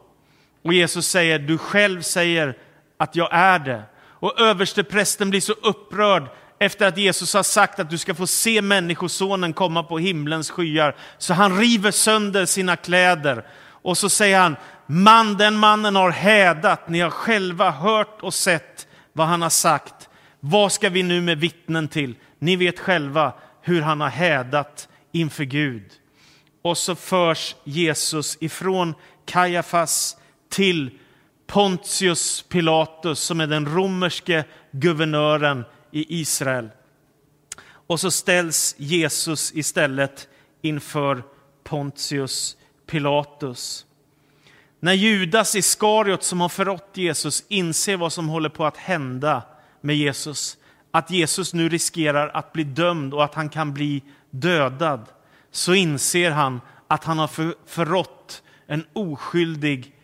Och 0.64 0.74
Jesus 0.74 1.08
säger, 1.08 1.40
du 1.40 1.58
själv 1.58 2.02
säger 2.02 2.58
att 2.98 3.16
jag 3.16 3.30
är 3.32 3.60
det. 3.60 3.84
Och 4.00 4.40
översteprästen 4.40 5.30
blir 5.30 5.42
så 5.42 5.54
upprörd 5.54 6.30
efter 6.60 6.88
att 6.88 6.98
Jesus 6.98 7.34
har 7.34 7.44
sagt 7.44 7.80
att 7.80 7.90
du 7.90 7.98
ska 7.98 8.16
få 8.16 8.28
se 8.28 8.62
Människosonen 8.62 9.54
komma 9.54 9.84
på 9.84 10.00
himlens 10.00 10.52
skyar. 10.52 10.96
Så 11.18 11.34
han 11.34 11.60
river 11.60 11.92
sönder 11.92 12.46
sina 12.46 12.76
kläder 12.76 13.46
och 13.84 13.98
så 13.98 14.10
säger 14.10 14.40
han, 14.40 14.56
man, 14.86 15.38
den 15.38 15.56
mannen 15.56 15.96
har 15.96 16.10
hädat, 16.10 16.90
ni 16.90 17.00
har 17.00 17.10
själva 17.10 17.72
hört 17.72 18.22
och 18.22 18.34
sett 18.34 18.88
vad 19.14 19.28
han 19.28 19.42
har 19.42 19.50
sagt. 19.50 20.10
Vad 20.40 20.72
ska 20.72 20.90
vi 20.90 21.04
nu 21.04 21.22
med 21.22 21.38
vittnen 21.38 21.88
till? 21.88 22.16
Ni 22.40 22.56
vet 22.56 22.80
själva 22.80 23.34
hur 23.62 23.82
han 23.82 24.02
har 24.02 24.10
hädat 24.10 24.88
inför 25.12 25.44
Gud. 25.44 25.84
Och 26.64 26.78
så 26.78 26.96
förs 26.96 27.56
Jesus 27.64 28.38
ifrån 28.40 28.94
Kajafas 29.26 30.18
till 30.50 30.92
Pontius 31.48 32.42
Pilatus 32.42 33.20
som 33.20 33.42
är 33.42 33.48
den 33.48 33.76
romerske 33.76 34.46
guvernören 34.72 35.66
i 35.92 36.22
Israel. 36.22 36.70
Och 37.88 38.00
så 38.00 38.12
ställs 38.12 38.76
Jesus 38.78 39.52
istället 39.56 40.28
inför 40.62 41.24
Pontius 41.64 42.58
Pilatus. 42.88 43.86
När 44.80 44.94
Judas 44.94 45.56
Iskariot 45.56 46.24
som 46.24 46.42
har 46.42 46.50
förrått 46.50 46.90
Jesus 46.94 47.44
inser 47.48 47.98
vad 47.98 48.14
som 48.14 48.30
håller 48.30 48.50
på 48.50 48.66
att 48.66 48.78
hända 48.78 49.44
med 49.82 49.96
Jesus, 49.96 50.58
att 50.92 51.12
Jesus 51.12 51.54
nu 51.54 51.70
riskerar 51.70 52.30
att 52.34 52.54
bli 52.54 52.64
dömd 52.64 53.14
och 53.14 53.24
att 53.24 53.36
han 53.36 53.50
kan 53.50 53.74
bli 53.74 54.04
dödad, 54.30 55.06
så 55.56 55.74
inser 55.74 56.32
han 56.32 56.62
att 56.88 57.04
han 57.04 57.20
har 57.20 57.30
förrått 57.68 58.44
en 58.68 58.86
oskyldig 58.94 59.96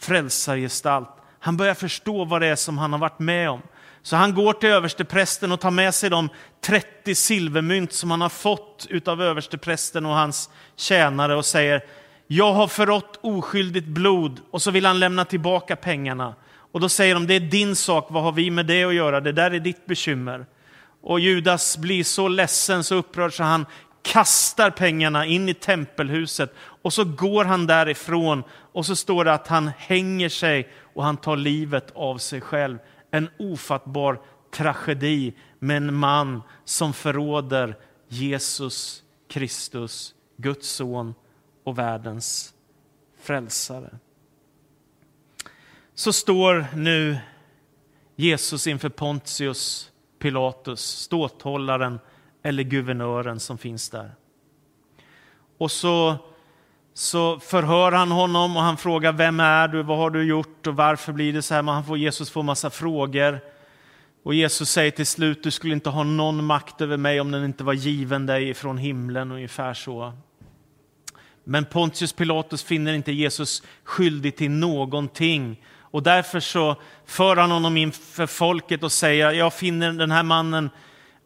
frälsargestalt. 0.00 1.08
Han 1.38 1.56
börjar 1.56 1.74
förstå 1.74 2.24
vad 2.24 2.40
det 2.40 2.46
är 2.46 2.56
som 2.56 2.78
han 2.78 2.92
har 2.92 2.98
varit 2.98 3.18
med 3.18 3.50
om. 3.50 3.62
Så 4.02 4.16
han 4.16 4.34
går 4.34 4.52
till 4.52 4.68
översteprästen 4.68 5.52
och 5.52 5.60
tar 5.60 5.70
med 5.70 5.94
sig 5.94 6.10
de 6.10 6.28
30 6.60 7.14
silvermynt 7.14 7.92
som 7.92 8.10
han 8.10 8.20
har 8.20 8.28
fått 8.28 8.88
av 9.06 9.22
översteprästen 9.22 10.06
och 10.06 10.14
hans 10.14 10.50
tjänare 10.76 11.36
och 11.36 11.44
säger 11.44 11.84
jag 12.26 12.52
har 12.52 12.68
förrått 12.68 13.18
oskyldigt 13.22 13.86
blod 13.86 14.40
och 14.50 14.62
så 14.62 14.70
vill 14.70 14.86
han 14.86 14.98
lämna 14.98 15.24
tillbaka 15.24 15.76
pengarna. 15.76 16.34
Och 16.72 16.80
då 16.80 16.88
säger 16.88 17.14
de, 17.14 17.26
det 17.26 17.34
är 17.34 17.40
din 17.40 17.76
sak, 17.76 18.06
vad 18.10 18.22
har 18.22 18.32
vi 18.32 18.50
med 18.50 18.66
det 18.66 18.84
att 18.84 18.94
göra? 18.94 19.20
Det 19.20 19.32
där 19.32 19.50
är 19.50 19.60
ditt 19.60 19.86
bekymmer. 19.86 20.46
Och 21.02 21.20
Judas 21.20 21.76
blir 21.76 22.04
så 22.04 22.28
ledsen, 22.28 22.84
så 22.84 22.94
upprörd 22.94 23.36
så 23.36 23.42
han 23.42 23.66
kastar 24.04 24.70
pengarna 24.70 25.26
in 25.26 25.48
i 25.48 25.54
tempelhuset 25.54 26.54
och 26.58 26.92
så 26.92 27.04
går 27.04 27.44
han 27.44 27.66
därifrån 27.66 28.42
och 28.50 28.86
så 28.86 28.96
står 28.96 29.24
det 29.24 29.32
att 29.32 29.48
han 29.48 29.70
hänger 29.78 30.28
sig 30.28 30.68
och 30.94 31.04
han 31.04 31.16
tar 31.16 31.36
livet 31.36 31.90
av 31.94 32.18
sig 32.18 32.40
själv. 32.40 32.78
En 33.10 33.28
ofattbar 33.38 34.20
tragedi 34.50 35.32
med 35.58 35.76
en 35.76 35.94
man 35.94 36.42
som 36.64 36.92
förråder 36.92 37.76
Jesus 38.08 39.02
Kristus, 39.28 40.14
Guds 40.36 40.68
son 40.68 41.14
och 41.64 41.78
världens 41.78 42.54
frälsare. 43.20 43.98
Så 45.94 46.12
står 46.12 46.66
nu 46.76 47.18
Jesus 48.16 48.66
inför 48.66 48.88
Pontius 48.88 49.90
Pilatus, 50.18 50.80
ståthållaren 50.80 51.98
eller 52.46 52.62
guvernören 52.62 53.40
som 53.40 53.58
finns 53.58 53.90
där. 53.90 54.10
Och 55.58 55.70
så, 55.70 56.16
så 56.94 57.38
förhör 57.40 57.92
han 57.92 58.10
honom 58.10 58.56
och 58.56 58.62
han 58.62 58.76
frågar 58.76 59.12
vem 59.12 59.40
är 59.40 59.68
du, 59.68 59.82
vad 59.82 59.98
har 59.98 60.10
du 60.10 60.22
gjort 60.22 60.66
och 60.66 60.76
varför 60.76 61.12
blir 61.12 61.32
det 61.32 61.42
så 61.42 61.54
här? 61.54 61.62
Men 61.62 61.74
han 61.74 61.84
får, 61.84 61.98
Jesus 61.98 62.30
får 62.30 62.42
massa 62.42 62.70
frågor. 62.70 63.40
Och 64.22 64.34
Jesus 64.34 64.70
säger 64.70 64.90
till 64.90 65.06
slut, 65.06 65.42
du 65.42 65.50
skulle 65.50 65.74
inte 65.74 65.90
ha 65.90 66.02
någon 66.02 66.44
makt 66.44 66.80
över 66.80 66.96
mig 66.96 67.20
om 67.20 67.30
den 67.30 67.44
inte 67.44 67.64
var 67.64 67.72
given 67.72 68.26
dig 68.26 68.54
från 68.54 68.78
himlen, 68.78 69.32
ungefär 69.32 69.74
så. 69.74 70.12
Men 71.44 71.64
Pontius 71.64 72.12
Pilatus 72.12 72.62
finner 72.62 72.92
inte 72.92 73.12
Jesus 73.12 73.62
skyldig 73.84 74.36
till 74.36 74.50
någonting. 74.50 75.60
Och 75.80 76.02
därför 76.02 76.40
så 76.40 76.76
för 77.04 77.36
han 77.36 77.50
honom 77.50 77.76
inför 77.76 78.26
folket 78.26 78.82
och 78.82 78.92
säger, 78.92 79.30
jag 79.32 79.54
finner 79.54 79.92
den 79.92 80.10
här 80.10 80.22
mannen 80.22 80.70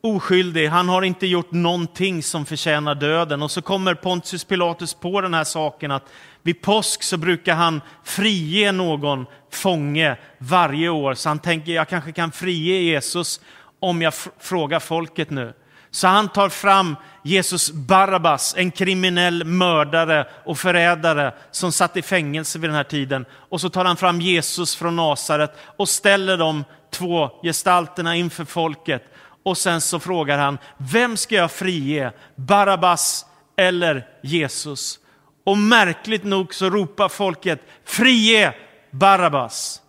oskyldig, 0.03 0.69
han 0.69 0.89
har 0.89 1.03
inte 1.03 1.27
gjort 1.27 1.53
någonting 1.53 2.23
som 2.23 2.47
förtjänar 2.47 2.95
döden. 2.95 3.43
Och 3.43 3.51
så 3.51 3.63
kommer 3.63 3.95
Pontius 3.95 4.45
Pilatus 4.45 4.95
på 4.95 5.21
den 5.21 5.35
här 5.35 5.45
saken 5.45 5.91
att 5.91 6.13
vid 6.43 6.63
påsk 6.63 7.03
så 7.03 7.17
brukar 7.17 7.55
han 7.55 7.81
frige 8.05 8.73
någon 8.73 9.27
fånge 9.51 10.17
varje 10.39 10.89
år. 10.89 11.15
Så 11.15 11.29
han 11.29 11.39
tänker, 11.39 11.73
jag 11.73 11.89
kanske 11.89 12.13
kan 12.13 12.33
frige 12.33 12.75
Jesus 12.75 13.41
om 13.81 14.03
jag 14.03 14.15
frågar 14.39 14.81
folket 14.81 15.31
nu. 15.31 15.53
Så 15.91 16.09
han 16.09 16.29
tar 16.29 16.49
fram 16.49 16.97
Jesus 17.23 17.71
Barabbas, 17.73 18.55
en 18.59 18.71
kriminell 18.71 19.45
mördare 19.45 20.27
och 20.45 20.59
förrädare 20.59 21.35
som 21.51 21.73
satt 21.73 21.97
i 21.97 22.03
fängelse 22.03 22.59
vid 22.59 22.71
den 22.71 22.77
här 22.77 22.85
tiden. 22.85 23.27
Och 23.33 23.61
så 23.61 23.69
tar 23.69 23.85
han 23.85 23.97
fram 23.97 24.21
Jesus 24.21 24.77
från 24.77 24.97
Nasaret 24.97 25.57
och 25.77 25.89
ställer 25.89 26.37
de 26.37 26.65
två 26.91 27.31
gestalterna 27.43 28.17
inför 28.17 28.45
folket. 28.45 29.03
Och 29.49 29.59
sen 29.59 29.81
så 29.81 30.01
frågar 30.01 30.39
han, 30.39 30.59
vem 30.77 31.17
ska 31.17 31.35
jag 31.35 31.51
frige? 31.53 32.13
Barabbas 32.37 33.27
eller 33.57 34.09
Jesus? 34.23 34.99
Och 35.45 35.59
märkligt 35.59 36.25
nog 36.25 36.55
så 36.55 36.71
ropar 36.71 37.09
folket, 37.09 37.61
frige 37.85 38.55
Barabbas! 38.91 39.83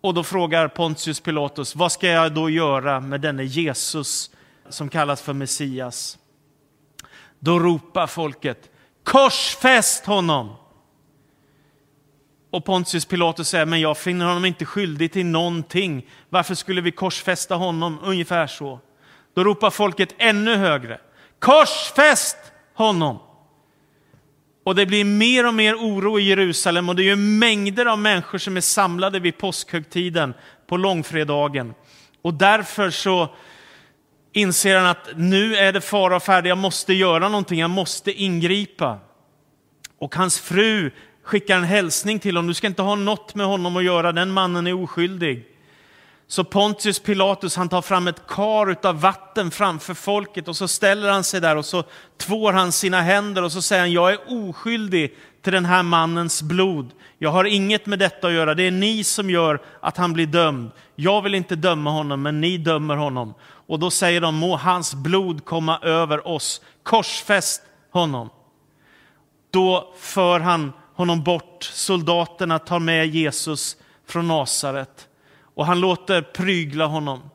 Och 0.00 0.14
då 0.14 0.24
frågar 0.24 0.68
Pontius 0.68 1.20
Pilatus, 1.20 1.76
vad 1.76 1.92
ska 1.92 2.08
jag 2.08 2.34
då 2.34 2.50
göra 2.50 3.00
med 3.00 3.20
denne 3.20 3.44
Jesus 3.44 4.30
som 4.68 4.88
kallas 4.88 5.22
för 5.22 5.32
Messias? 5.32 6.18
Då 7.38 7.58
ropar 7.58 8.06
folket, 8.06 8.70
korsfäst 9.04 10.06
honom! 10.06 10.56
Och 12.56 12.64
Pontius 12.64 13.04
Pilatus 13.04 13.48
säger, 13.48 13.66
men 13.66 13.80
jag 13.80 13.98
finner 13.98 14.26
honom 14.26 14.44
inte 14.44 14.64
skyldig 14.64 15.12
till 15.12 15.26
någonting. 15.26 16.06
Varför 16.28 16.54
skulle 16.54 16.80
vi 16.80 16.90
korsfästa 16.90 17.54
honom? 17.54 17.98
Ungefär 18.02 18.46
så. 18.46 18.80
Då 19.34 19.44
ropar 19.44 19.70
folket 19.70 20.14
ännu 20.18 20.56
högre, 20.56 21.00
korsfäst 21.38 22.36
honom! 22.74 23.18
Och 24.64 24.74
det 24.74 24.86
blir 24.86 25.04
mer 25.04 25.46
och 25.46 25.54
mer 25.54 25.74
oro 25.74 26.18
i 26.18 26.22
Jerusalem 26.22 26.88
och 26.88 26.96
det 26.96 27.10
är 27.10 27.16
mängder 27.16 27.86
av 27.86 27.98
människor 27.98 28.38
som 28.38 28.56
är 28.56 28.60
samlade 28.60 29.20
vid 29.20 29.38
påskhögtiden 29.38 30.34
på 30.66 30.76
långfredagen. 30.76 31.74
Och 32.22 32.34
därför 32.34 32.90
så 32.90 33.34
inser 34.32 34.76
han 34.76 34.86
att 34.86 35.08
nu 35.16 35.56
är 35.56 35.72
det 35.72 35.80
fara 35.80 36.16
och 36.16 36.22
färde, 36.22 36.48
jag 36.48 36.58
måste 36.58 36.94
göra 36.94 37.28
någonting, 37.28 37.60
jag 37.60 37.70
måste 37.70 38.12
ingripa. 38.12 38.98
Och 39.98 40.14
hans 40.14 40.40
fru 40.40 40.90
skickar 41.26 41.56
en 41.56 41.64
hälsning 41.64 42.18
till 42.18 42.36
honom, 42.36 42.48
du 42.48 42.54
ska 42.54 42.66
inte 42.66 42.82
ha 42.82 42.94
något 42.94 43.34
med 43.34 43.46
honom 43.46 43.76
att 43.76 43.84
göra, 43.84 44.12
den 44.12 44.30
mannen 44.30 44.66
är 44.66 44.82
oskyldig. 44.82 45.46
Så 46.28 46.44
Pontius 46.44 46.98
Pilatus 46.98 47.56
han 47.56 47.68
tar 47.68 47.82
fram 47.82 48.08
ett 48.08 48.26
kar 48.26 48.76
av 48.82 49.00
vatten 49.00 49.50
framför 49.50 49.94
folket 49.94 50.48
och 50.48 50.56
så 50.56 50.68
ställer 50.68 51.10
han 51.10 51.24
sig 51.24 51.40
där 51.40 51.56
och 51.56 51.64
så 51.64 51.84
tvår 52.16 52.52
han 52.52 52.72
sina 52.72 53.02
händer 53.02 53.42
och 53.42 53.52
så 53.52 53.62
säger 53.62 53.82
han, 53.82 53.92
jag 53.92 54.12
är 54.12 54.48
oskyldig 54.48 55.16
till 55.42 55.52
den 55.52 55.64
här 55.64 55.82
mannens 55.82 56.42
blod. 56.42 56.90
Jag 57.18 57.30
har 57.30 57.44
inget 57.44 57.86
med 57.86 57.98
detta 57.98 58.26
att 58.26 58.32
göra, 58.32 58.54
det 58.54 58.62
är 58.62 58.70
ni 58.70 59.04
som 59.04 59.30
gör 59.30 59.62
att 59.80 59.96
han 59.96 60.12
blir 60.12 60.26
dömd. 60.26 60.70
Jag 60.94 61.22
vill 61.22 61.34
inte 61.34 61.56
döma 61.56 61.90
honom, 61.90 62.22
men 62.22 62.40
ni 62.40 62.58
dömer 62.58 62.96
honom. 62.96 63.34
Och 63.66 63.78
då 63.78 63.90
säger 63.90 64.20
de, 64.20 64.34
må 64.34 64.56
hans 64.56 64.94
blod 64.94 65.44
komma 65.44 65.78
över 65.78 66.28
oss, 66.28 66.60
korsfäst 66.82 67.62
honom. 67.90 68.30
Då 69.50 69.94
för 69.98 70.40
han 70.40 70.72
honom 70.96 71.22
bort, 71.22 71.64
soldaterna 71.64 72.58
tar 72.58 72.78
med 72.78 73.06
Jesus 73.06 73.76
från 74.06 74.28
Nasaret 74.28 75.08
och 75.54 75.66
han 75.66 75.80
låter 75.80 76.22
prygla 76.22 76.86
honom. 76.86 77.30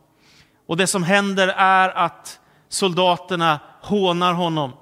Och 0.67 0.77
det 0.77 0.87
som 0.87 1.03
händer 1.03 1.47
är 1.57 1.89
att 1.89 2.39
soldaterna 2.69 3.59
hånar 3.81 4.33
honom. 4.33 4.73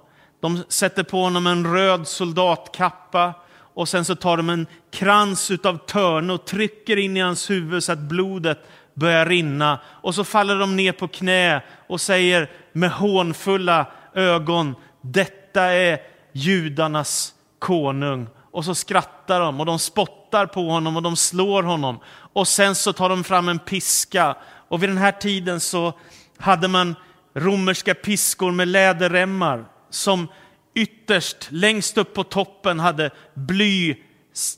De 0.42 0.64
sätter 0.70 1.04
på 1.04 1.24
honom 1.24 1.48
en 1.48 1.74
röd 1.74 2.08
soldatkappa 2.08 3.34
och 3.74 3.90
sen 3.90 4.06
så 4.06 4.16
tar 4.16 4.38
de 4.38 4.50
en 4.50 4.68
krans 4.92 5.52
utav 5.52 5.78
törn 5.78 6.30
och 6.30 6.46
trycker 6.46 6.98
in 6.98 7.18
i 7.18 7.20
hans 7.20 7.50
huvud 7.50 7.84
så 7.84 7.92
att 7.92 8.00
blodet 8.00 8.60
börjar 8.94 9.26
rinna 9.26 9.80
och 9.86 10.16
så 10.16 10.24
faller 10.24 10.60
de 10.60 10.76
ner 10.76 10.92
på 10.92 11.08
knä 11.08 11.62
och 11.88 12.02
säger 12.02 12.52
med 12.72 12.92
hånfulla 12.92 13.86
ögon, 14.14 14.76
detta 15.02 15.64
är 15.64 16.00
judarnas 16.32 17.34
konung. 17.60 18.28
Och 18.52 18.66
så 18.66 18.76
skrattar 18.76 19.40
de 19.40 19.60
och 19.60 19.66
de 19.66 19.80
spottar 19.80 20.46
på 20.46 20.70
honom 20.70 20.96
och 20.96 21.02
de 21.02 21.16
slår 21.16 21.64
honom. 21.64 22.00
Och 22.34 22.48
sen 22.48 22.76
så 22.76 22.94
tar 22.94 23.10
de 23.10 23.24
fram 23.24 23.50
en 23.50 23.60
piska 23.60 24.36
och 24.68 24.84
vid 24.84 24.90
den 24.90 24.98
här 24.98 25.12
tiden 25.12 25.60
så 25.60 25.94
hade 26.38 26.68
man 26.68 26.96
romerska 27.34 27.96
piskor 27.96 28.52
med 28.52 28.68
läderremmar 28.68 29.66
som 29.90 30.28
ytterst, 30.76 31.48
längst 31.50 31.98
upp 31.98 32.14
på 32.14 32.24
toppen, 32.24 32.80
hade 32.80 33.12
bly, 33.34 33.96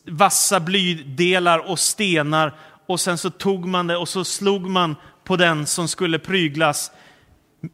vassa 0.06 0.60
blydelar 0.60 1.60
och 1.60 1.80
stenar. 1.80 2.58
Och 2.88 3.00
sen 3.00 3.18
så 3.18 3.30
tog 3.30 3.66
man 3.66 3.88
det 3.88 3.98
och 3.98 4.10
så 4.10 4.24
slog 4.24 4.70
man 4.70 4.96
på 5.24 5.36
den 5.36 5.66
som 5.66 5.88
skulle 5.88 6.20
pryglas. 6.20 6.92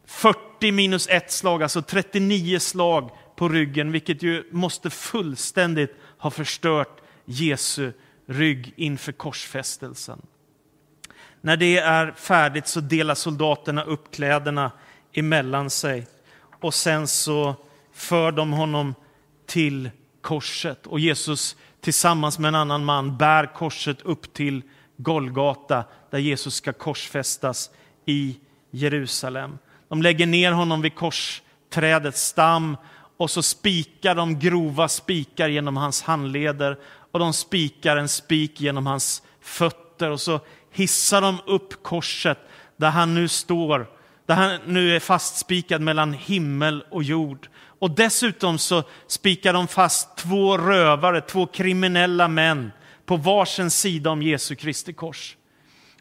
40 0.06 0.72
minus 0.72 1.08
ett 1.08 1.32
slag, 1.32 1.62
alltså 1.62 1.82
39 1.82 2.58
slag 2.58 3.10
på 3.36 3.48
ryggen, 3.48 3.92
vilket 3.92 4.22
ju 4.22 4.48
måste 4.52 4.90
fullständigt 4.90 5.96
har 6.18 6.30
förstört 6.30 7.00
Jesu 7.24 7.92
rygg 8.26 8.72
inför 8.76 9.12
korsfästelsen. 9.12 10.22
När 11.40 11.56
det 11.56 11.78
är 11.78 12.12
färdigt 12.12 12.66
så 12.66 12.80
delar 12.80 13.14
soldaterna 13.14 13.82
upp 13.82 14.14
kläderna 14.14 14.70
emellan 15.12 15.70
sig 15.70 16.06
och 16.60 16.74
sen 16.74 17.08
så 17.08 17.54
för 17.92 18.32
de 18.32 18.52
honom 18.52 18.94
till 19.46 19.90
korset. 20.20 20.86
Och 20.86 21.00
Jesus 21.00 21.56
tillsammans 21.80 22.38
med 22.38 22.48
en 22.48 22.54
annan 22.54 22.84
man 22.84 23.16
bär 23.16 23.54
korset 23.54 24.02
upp 24.02 24.32
till 24.34 24.62
Golgata 24.96 25.84
där 26.10 26.18
Jesus 26.18 26.54
ska 26.54 26.72
korsfästas 26.72 27.70
i 28.06 28.36
Jerusalem. 28.70 29.58
De 29.88 30.02
lägger 30.02 30.26
ner 30.26 30.52
honom 30.52 30.82
vid 30.82 30.94
korsträdets 30.94 32.26
stam 32.26 32.76
och 33.18 33.30
så 33.30 33.42
spikar 33.42 34.14
de 34.14 34.38
grova 34.38 34.88
spikar 34.88 35.48
genom 35.48 35.76
hans 35.76 36.02
handleder 36.02 36.78
och 37.12 37.18
de 37.18 37.32
spikar 37.32 37.96
en 37.96 38.08
spik 38.08 38.60
genom 38.60 38.86
hans 38.86 39.22
fötter 39.40 40.10
och 40.10 40.20
så 40.20 40.40
hissar 40.72 41.20
de 41.20 41.38
upp 41.46 41.82
korset 41.82 42.38
där 42.76 42.90
han 42.90 43.14
nu 43.14 43.28
står, 43.28 43.86
där 44.26 44.34
han 44.34 44.58
nu 44.66 44.96
är 44.96 45.00
fastspikad 45.00 45.80
mellan 45.80 46.12
himmel 46.12 46.84
och 46.90 47.02
jord. 47.02 47.48
Och 47.78 47.90
dessutom 47.90 48.58
så 48.58 48.82
spikar 49.06 49.52
de 49.52 49.68
fast 49.68 50.16
två 50.16 50.58
rövare, 50.58 51.20
två 51.20 51.46
kriminella 51.46 52.28
män 52.28 52.72
på 53.06 53.16
varsin 53.16 53.70
sida 53.70 54.10
om 54.10 54.22
Jesu 54.22 54.54
Kristi 54.54 54.92
kors. 54.92 55.36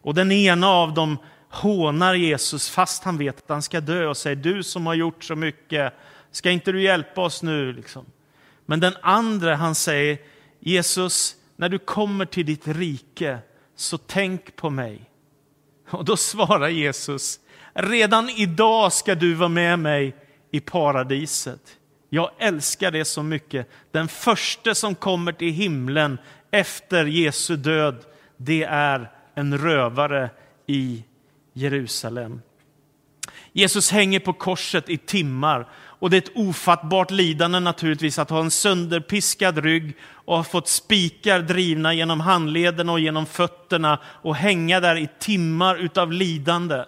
Och 0.02 0.14
den 0.14 0.32
ena 0.32 0.68
av 0.70 0.94
dem 0.94 1.18
hånar 1.50 2.14
Jesus 2.14 2.70
fast 2.70 3.04
han 3.04 3.18
vet 3.18 3.38
att 3.38 3.50
han 3.50 3.62
ska 3.62 3.82
dö 3.82 4.08
och 4.08 4.18
säger 4.18 4.36
du 4.36 4.64
som 4.64 4.86
har 4.86 4.94
gjort 4.94 5.24
så 5.24 5.36
mycket, 5.36 5.94
ska 6.38 6.52
inte 6.52 6.72
du 6.72 6.82
hjälpa 6.82 7.22
oss 7.22 7.44
nu? 7.44 7.74
Liksom. 7.74 8.06
Men 8.66 8.80
den 8.80 8.94
andra 9.02 9.56
han 9.56 9.76
säger 9.76 10.18
Jesus, 10.60 11.36
när 11.56 11.70
du 11.70 11.80
kommer 11.80 12.26
till 12.26 12.46
ditt 12.46 12.68
rike 12.68 13.40
så 13.76 13.98
tänk 13.98 14.56
på 14.56 14.70
mig. 14.70 15.10
Och 15.90 16.06
då 16.06 16.18
svarar 16.18 16.68
Jesus, 16.70 17.40
redan 17.74 18.30
idag 18.30 18.94
ska 18.94 19.16
du 19.16 19.34
vara 19.34 19.50
med 19.50 19.80
mig 19.80 20.16
i 20.52 20.60
paradiset. 20.60 21.78
Jag 22.10 22.32
älskar 22.40 22.92
det 22.92 23.06
så 23.06 23.24
mycket. 23.24 23.70
Den 23.92 24.08
första 24.08 24.76
som 24.76 24.96
kommer 24.96 25.32
till 25.32 25.54
himlen 25.54 26.18
efter 26.52 27.06
Jesu 27.06 27.56
död, 27.56 28.06
det 28.38 28.64
är 28.64 29.12
en 29.36 29.58
rövare 29.58 30.30
i 30.68 31.04
Jerusalem. 31.54 32.42
Jesus 33.58 33.92
hänger 33.92 34.20
på 34.20 34.34
korset 34.34 34.90
i 34.90 34.98
timmar 34.98 35.68
och 36.00 36.10
det 36.10 36.18
är 36.18 36.22
ett 36.22 36.38
ofattbart 36.38 37.12
lidande 37.12 37.60
naturligtvis 37.60 38.20
att 38.20 38.30
ha 38.30 38.40
en 38.40 38.52
sönderpiskad 38.52 39.58
rygg 39.58 39.96
och 40.14 40.38
ha 40.38 40.44
fått 40.44 40.68
spikar 40.68 41.40
drivna 41.40 41.94
genom 41.94 42.20
handlederna 42.20 42.92
och 42.92 43.00
genom 43.00 43.26
fötterna 43.26 44.00
och 44.06 44.36
hänga 44.36 44.80
där 44.80 44.96
i 44.96 45.10
timmar 45.20 45.76
utav 45.76 46.12
lidande. 46.12 46.84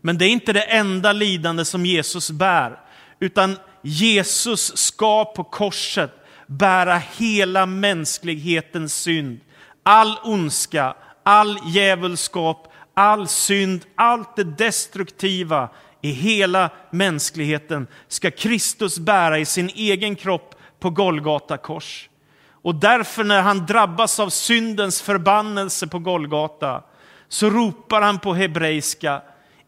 Men 0.00 0.18
det 0.18 0.24
är 0.24 0.28
inte 0.28 0.52
det 0.52 0.62
enda 0.62 1.12
lidande 1.12 1.64
som 1.64 1.86
Jesus 1.86 2.30
bär, 2.30 2.78
utan 3.20 3.56
Jesus 3.82 4.76
ska 4.76 5.24
på 5.24 5.44
korset 5.44 6.12
bära 6.46 7.02
hela 7.16 7.66
mänsklighetens 7.66 8.94
synd. 8.94 9.40
All 9.82 10.18
ondska, 10.22 10.94
all 11.22 11.58
djävulskap, 11.66 12.72
all 12.94 13.28
synd, 13.28 13.84
allt 13.94 14.36
det 14.36 14.44
destruktiva 14.44 15.68
i 16.04 16.10
hela 16.10 16.70
mänskligheten 16.90 17.86
ska 18.08 18.30
Kristus 18.30 18.98
bära 18.98 19.38
i 19.38 19.44
sin 19.44 19.68
egen 19.74 20.16
kropp 20.16 20.54
på 20.80 20.90
Golgata 20.90 21.56
kors. 21.56 22.08
Och 22.50 22.74
därför 22.74 23.24
när 23.24 23.42
han 23.42 23.66
drabbas 23.66 24.20
av 24.20 24.28
syndens 24.28 25.02
förbannelse 25.02 25.86
på 25.86 25.98
Golgata 25.98 26.82
så 27.28 27.50
ropar 27.50 28.02
han 28.02 28.18
på 28.18 28.34
hebreiska 28.34 29.22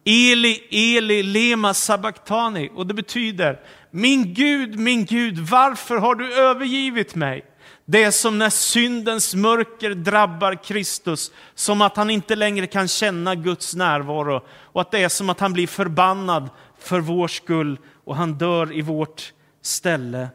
Eli, 0.05 0.63
Eli, 0.71 1.23
lema 1.23 1.75
sabachthani. 1.75 2.71
Och 2.75 2.87
det 2.87 2.95
betyder, 2.95 3.61
min 3.91 4.35
Gud, 4.35 4.79
min 4.79 5.05
Gud, 5.05 5.39
varför 5.39 5.97
har 5.97 6.15
du 6.15 6.35
övergivit 6.35 7.15
mig? 7.15 7.45
Det 7.89 8.03
är 8.03 8.11
som 8.11 8.39
när 8.39 8.51
syndens 8.51 9.35
mörker 9.35 9.91
drabbar 9.91 10.65
Kristus, 10.65 11.33
som 11.55 11.81
att 11.81 11.97
han 11.97 12.11
inte 12.11 12.37
längre 12.37 12.67
kan 12.67 12.89
känna 12.89 13.35
Guds 13.35 13.75
närvaro 13.75 14.47
och 14.49 14.81
att 14.81 14.91
det 14.91 15.03
är 15.03 15.09
som 15.09 15.31
att 15.31 15.41
han 15.41 15.53
blir 15.53 15.67
förbannad 15.67 16.49
för 16.79 17.01
vår 17.01 17.29
skull 17.29 17.79
och 18.05 18.17
han 18.17 18.39
dör 18.39 18.73
i 18.73 18.83
vårt 18.83 19.33
ställe. 19.63 20.29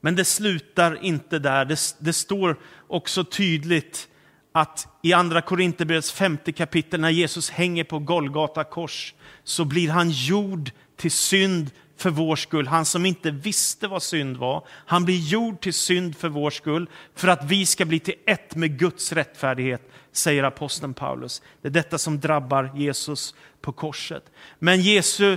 Men 0.00 0.16
det 0.16 0.24
slutar 0.24 1.04
inte 1.04 1.38
där. 1.38 1.64
Det, 1.64 1.78
det 1.98 2.12
står 2.12 2.56
också 2.86 3.24
tydligt 3.24 4.08
att 4.52 4.88
i 5.02 5.12
andra 5.12 5.42
Korinthierbrevets 5.42 6.12
femte 6.12 6.52
kapitel 6.52 7.00
när 7.00 7.10
Jesus 7.10 7.50
hänger 7.50 7.84
på 7.84 7.98
Golgata 7.98 8.64
kors 8.64 9.14
så 9.44 9.64
blir 9.64 9.90
han 9.90 10.10
gjord 10.10 10.70
till 10.96 11.10
synd 11.10 11.70
för 11.96 12.10
vår 12.10 12.36
skull. 12.36 12.66
Han 12.66 12.84
som 12.84 13.06
inte 13.06 13.30
visste 13.30 13.88
vad 13.88 14.02
synd 14.02 14.36
var. 14.36 14.66
Han 14.86 15.04
blir 15.04 15.18
gjord 15.18 15.60
till 15.60 15.74
synd 15.74 16.16
för 16.16 16.28
vår 16.28 16.50
skull 16.50 16.88
för 17.14 17.28
att 17.28 17.44
vi 17.44 17.66
ska 17.66 17.84
bli 17.84 18.00
till 18.00 18.14
ett 18.26 18.54
med 18.54 18.78
Guds 18.78 19.12
rättfärdighet, 19.12 19.90
säger 20.12 20.44
aposteln 20.44 20.94
Paulus. 20.94 21.42
Det 21.62 21.68
är 21.68 21.72
detta 21.72 21.98
som 21.98 22.20
drabbar 22.20 22.70
Jesus 22.74 23.34
på 23.60 23.72
korset. 23.72 24.24
Men 24.58 24.80
Jesu 24.80 25.36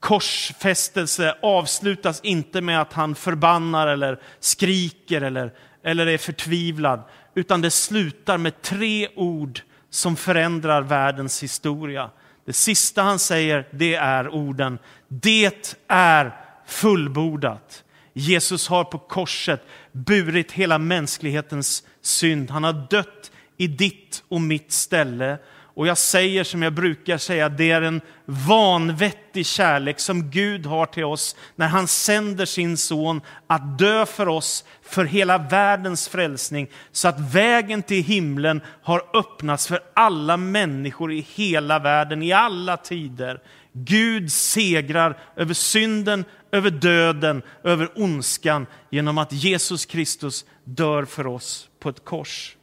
korsfästelse 0.00 1.34
avslutas 1.42 2.20
inte 2.20 2.60
med 2.60 2.80
att 2.80 2.92
han 2.92 3.14
förbannar 3.14 3.86
eller 3.86 4.20
skriker 4.40 5.22
eller, 5.22 5.52
eller 5.84 6.06
är 6.06 6.18
förtvivlad, 6.18 7.02
utan 7.34 7.60
det 7.60 7.70
slutar 7.70 8.38
med 8.38 8.62
tre 8.62 9.08
ord 9.16 9.60
som 9.90 10.16
förändrar 10.16 10.82
världens 10.82 11.42
historia. 11.42 12.10
Det 12.50 12.54
sista 12.54 13.02
han 13.02 13.18
säger 13.18 13.68
det 13.70 13.94
är 13.94 14.28
orden 14.28 14.78
Det 15.08 15.76
är 15.88 16.36
fullbordat. 16.66 17.84
Jesus 18.12 18.68
har 18.68 18.84
på 18.84 18.98
korset 18.98 19.62
burit 19.92 20.52
hela 20.52 20.78
mänsklighetens 20.78 21.84
synd. 22.02 22.50
Han 22.50 22.64
har 22.64 22.86
dött 22.90 23.30
i 23.56 23.66
ditt 23.66 24.22
och 24.28 24.40
mitt 24.40 24.72
ställe 24.72 25.38
och 25.74 25.86
jag 25.86 25.98
säger 25.98 26.44
som 26.44 26.62
jag 26.62 26.72
brukar 26.72 27.18
säga, 27.18 27.48
det 27.48 27.70
är 27.70 27.82
en 27.82 28.00
vanvettig 28.24 29.46
kärlek 29.46 30.00
som 30.00 30.30
Gud 30.30 30.66
har 30.66 30.86
till 30.86 31.04
oss 31.04 31.36
när 31.56 31.68
han 31.68 31.86
sänder 31.86 32.46
sin 32.46 32.76
son 32.76 33.20
att 33.46 33.78
dö 33.78 34.06
för 34.06 34.28
oss, 34.28 34.64
för 34.82 35.04
hela 35.04 35.38
världens 35.38 36.08
frälsning, 36.08 36.70
så 36.92 37.08
att 37.08 37.34
vägen 37.34 37.82
till 37.82 38.04
himlen 38.04 38.60
har 38.82 39.02
öppnats 39.14 39.66
för 39.66 39.80
alla 39.94 40.36
människor 40.36 41.12
i 41.12 41.26
hela 41.34 41.78
världen, 41.78 42.22
i 42.22 42.32
alla 42.32 42.76
tider. 42.76 43.40
Gud 43.72 44.32
segrar 44.32 45.18
över 45.36 45.54
synden, 45.54 46.24
över 46.52 46.70
döden, 46.70 47.42
över 47.64 47.88
ondskan 47.94 48.66
genom 48.90 49.18
att 49.18 49.32
Jesus 49.32 49.86
Kristus 49.86 50.44
dör 50.64 51.04
för 51.04 51.26
oss 51.26 51.68
på 51.80 51.88
ett 51.88 52.04
kors 52.04 52.56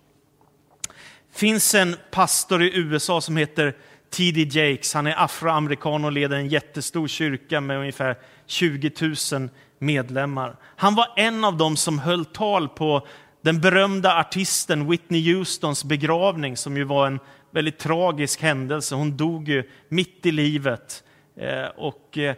finns 1.38 1.76
en 1.76 1.96
pastor 2.12 2.64
i 2.64 2.78
USA 2.78 3.22
som 3.22 3.38
heter 3.38 3.76
T.D. 4.10 4.42
Jakes. 4.42 4.94
Han 4.94 5.08
är 5.08 5.24
afroamerikan 5.24 6.06
och 6.06 6.12
leder 6.12 6.38
en 6.38 6.48
jättestor 6.48 7.08
kyrka 7.08 7.62
med 7.62 7.78
ungefär 7.78 8.16
20 8.46 8.92
000 9.32 9.50
medlemmar. 9.80 10.56
Han 10.76 10.96
var 10.96 11.08
en 11.16 11.44
av 11.44 11.58
dem 11.58 11.78
som 11.78 12.00
höll 12.00 12.26
tal 12.26 12.70
på 12.70 13.08
den 13.42 13.62
berömda 13.62 14.20
artisten 14.20 14.90
Whitney 14.90 15.34
Houstons 15.34 15.84
begravning 15.84 16.58
som 16.58 16.78
ju 16.78 16.84
var 16.84 17.08
en 17.08 17.20
väldigt 17.52 17.80
tragisk 17.80 18.42
händelse. 18.42 18.96
Hon 18.96 19.18
dog 19.18 19.50
ju 19.50 19.70
mitt 19.90 20.26
i 20.26 20.32
livet. 20.32 21.04
Eh, 21.40 21.66
och 21.78 22.18
eh, 22.18 22.36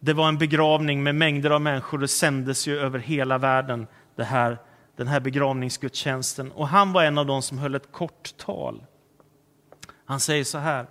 det 0.00 0.12
var 0.12 0.28
en 0.28 0.38
begravning 0.38 1.02
med 1.02 1.14
mängder 1.14 1.50
av 1.50 1.60
människor. 1.60 1.98
Det 1.98 2.08
sändes 2.08 2.68
ju 2.68 2.78
över 2.78 2.98
hela 2.98 3.38
världen 3.38 3.86
det 4.16 4.24
här 4.24 4.58
den 5.00 5.08
här 5.08 5.20
begravningsgudstjänsten. 5.20 6.52
Och 6.52 6.68
han 6.68 6.92
var 6.92 7.04
en 7.04 7.18
av 7.18 7.26
dem 7.26 7.42
som 7.42 7.58
höll 7.58 7.74
ett 7.74 7.92
kort 7.92 8.36
tal. 8.36 8.84
Han 10.04 10.20
säger 10.20 10.44
så 10.44 10.58
här. 10.58 10.86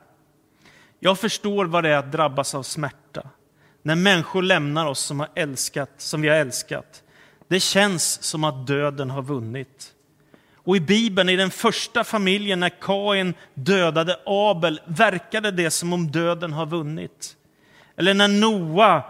Jag 0.99 1.19
förstår 1.19 1.65
vad 1.65 1.83
det 1.83 1.89
är 1.89 1.97
att 1.97 2.11
drabbas 2.11 2.55
av 2.55 2.63
smärta. 2.63 3.29
När 3.81 3.95
människor 3.95 4.41
lämnar 4.41 4.85
oss 4.85 4.99
som, 4.99 5.19
har 5.19 5.29
älskat, 5.35 5.89
som 5.97 6.21
vi 6.21 6.29
har 6.29 6.35
älskat. 6.35 7.03
Det 7.47 7.59
känns 7.59 8.23
som 8.23 8.43
att 8.43 8.67
döden 8.67 9.09
har 9.09 9.21
vunnit. 9.21 9.93
Och 10.53 10.75
i 10.77 10.79
Bibeln, 10.79 11.29
i 11.29 11.35
den 11.35 11.51
första 11.51 12.03
familjen, 12.03 12.59
när 12.59 12.81
Kain 12.81 13.33
dödade 13.53 14.19
Abel, 14.25 14.81
verkade 14.85 15.51
det 15.51 15.71
som 15.71 15.93
om 15.93 16.11
döden 16.11 16.53
har 16.53 16.65
vunnit. 16.65 17.35
Eller 17.97 18.13
när 18.13 18.27
Noa 18.27 19.03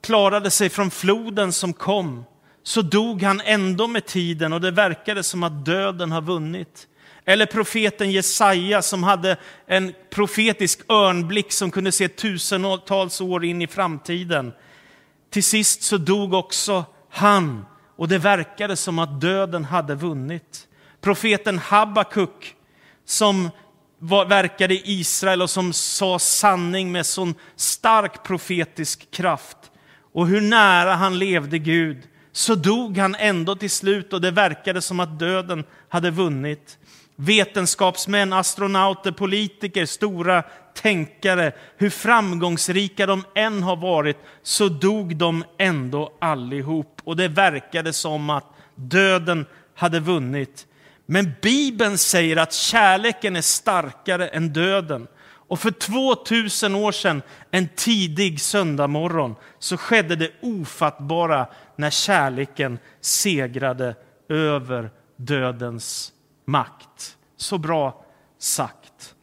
klarade 0.00 0.50
sig 0.50 0.68
från 0.68 0.90
floden 0.90 1.52
som 1.52 1.72
kom, 1.72 2.24
så 2.62 2.82
dog 2.82 3.22
han 3.22 3.40
ändå 3.44 3.86
med 3.86 4.06
tiden 4.06 4.52
och 4.52 4.60
det 4.60 4.70
verkade 4.70 5.22
som 5.22 5.42
att 5.42 5.64
döden 5.64 6.12
har 6.12 6.22
vunnit. 6.22 6.88
Eller 7.24 7.46
profeten 7.46 8.10
Jesaja 8.10 8.82
som 8.82 9.02
hade 9.02 9.36
en 9.66 9.92
profetisk 10.10 10.80
örnblick 10.88 11.52
som 11.52 11.70
kunde 11.70 11.92
se 11.92 12.08
tusentals 12.08 13.20
år 13.20 13.44
in 13.44 13.62
i 13.62 13.66
framtiden. 13.66 14.52
Till 15.30 15.44
sist 15.44 15.82
så 15.82 15.96
dog 15.96 16.34
också 16.34 16.84
han 17.10 17.66
och 17.96 18.08
det 18.08 18.18
verkade 18.18 18.76
som 18.76 18.98
att 18.98 19.20
döden 19.20 19.64
hade 19.64 19.94
vunnit. 19.94 20.68
Profeten 21.00 21.58
Habakuk 21.58 22.54
som 23.04 23.50
var, 23.98 24.26
verkade 24.26 24.74
i 24.74 24.82
Israel 24.84 25.42
och 25.42 25.50
som 25.50 25.72
sa 25.72 26.18
sanning 26.18 26.92
med 26.92 27.06
sån 27.06 27.34
stark 27.56 28.22
profetisk 28.24 29.10
kraft. 29.10 29.56
Och 30.12 30.26
hur 30.26 30.40
nära 30.40 30.94
han 30.94 31.18
levde 31.18 31.58
Gud, 31.58 31.98
så 32.32 32.54
dog 32.54 32.98
han 32.98 33.14
ändå 33.14 33.54
till 33.54 33.70
slut 33.70 34.12
och 34.12 34.20
det 34.20 34.30
verkade 34.30 34.82
som 34.82 35.00
att 35.00 35.18
döden 35.18 35.64
hade 35.88 36.10
vunnit. 36.10 36.78
Vetenskapsmän, 37.16 38.32
astronauter, 38.32 39.12
politiker, 39.12 39.86
stora 39.86 40.42
tänkare, 40.74 41.52
hur 41.76 41.90
framgångsrika 41.90 43.06
de 43.06 43.24
än 43.34 43.62
har 43.62 43.76
varit, 43.76 44.16
så 44.42 44.68
dog 44.68 45.16
de 45.16 45.44
ändå 45.58 46.12
allihop. 46.20 47.00
Och 47.04 47.16
det 47.16 47.28
verkade 47.28 47.92
som 47.92 48.30
att 48.30 48.46
döden 48.74 49.46
hade 49.74 50.00
vunnit. 50.00 50.66
Men 51.06 51.32
Bibeln 51.42 51.98
säger 51.98 52.36
att 52.36 52.52
kärleken 52.52 53.36
är 53.36 53.40
starkare 53.40 54.28
än 54.28 54.52
döden. 54.52 55.06
Och 55.52 55.60
för 55.60 55.70
2000 55.70 56.74
år 56.74 56.92
sedan, 56.92 57.22
en 57.50 57.68
tidig 57.76 58.40
söndagmorgon, 58.40 59.34
så 59.58 59.76
skedde 59.76 60.16
det 60.16 60.30
ofattbara 60.42 61.46
när 61.76 61.90
kärleken 61.90 62.78
segrade 63.00 63.94
över 64.28 64.90
dödens 65.16 66.12
makt. 66.44 67.16
Så 67.36 67.58
bra 67.58 68.04
sagt. 68.38 69.14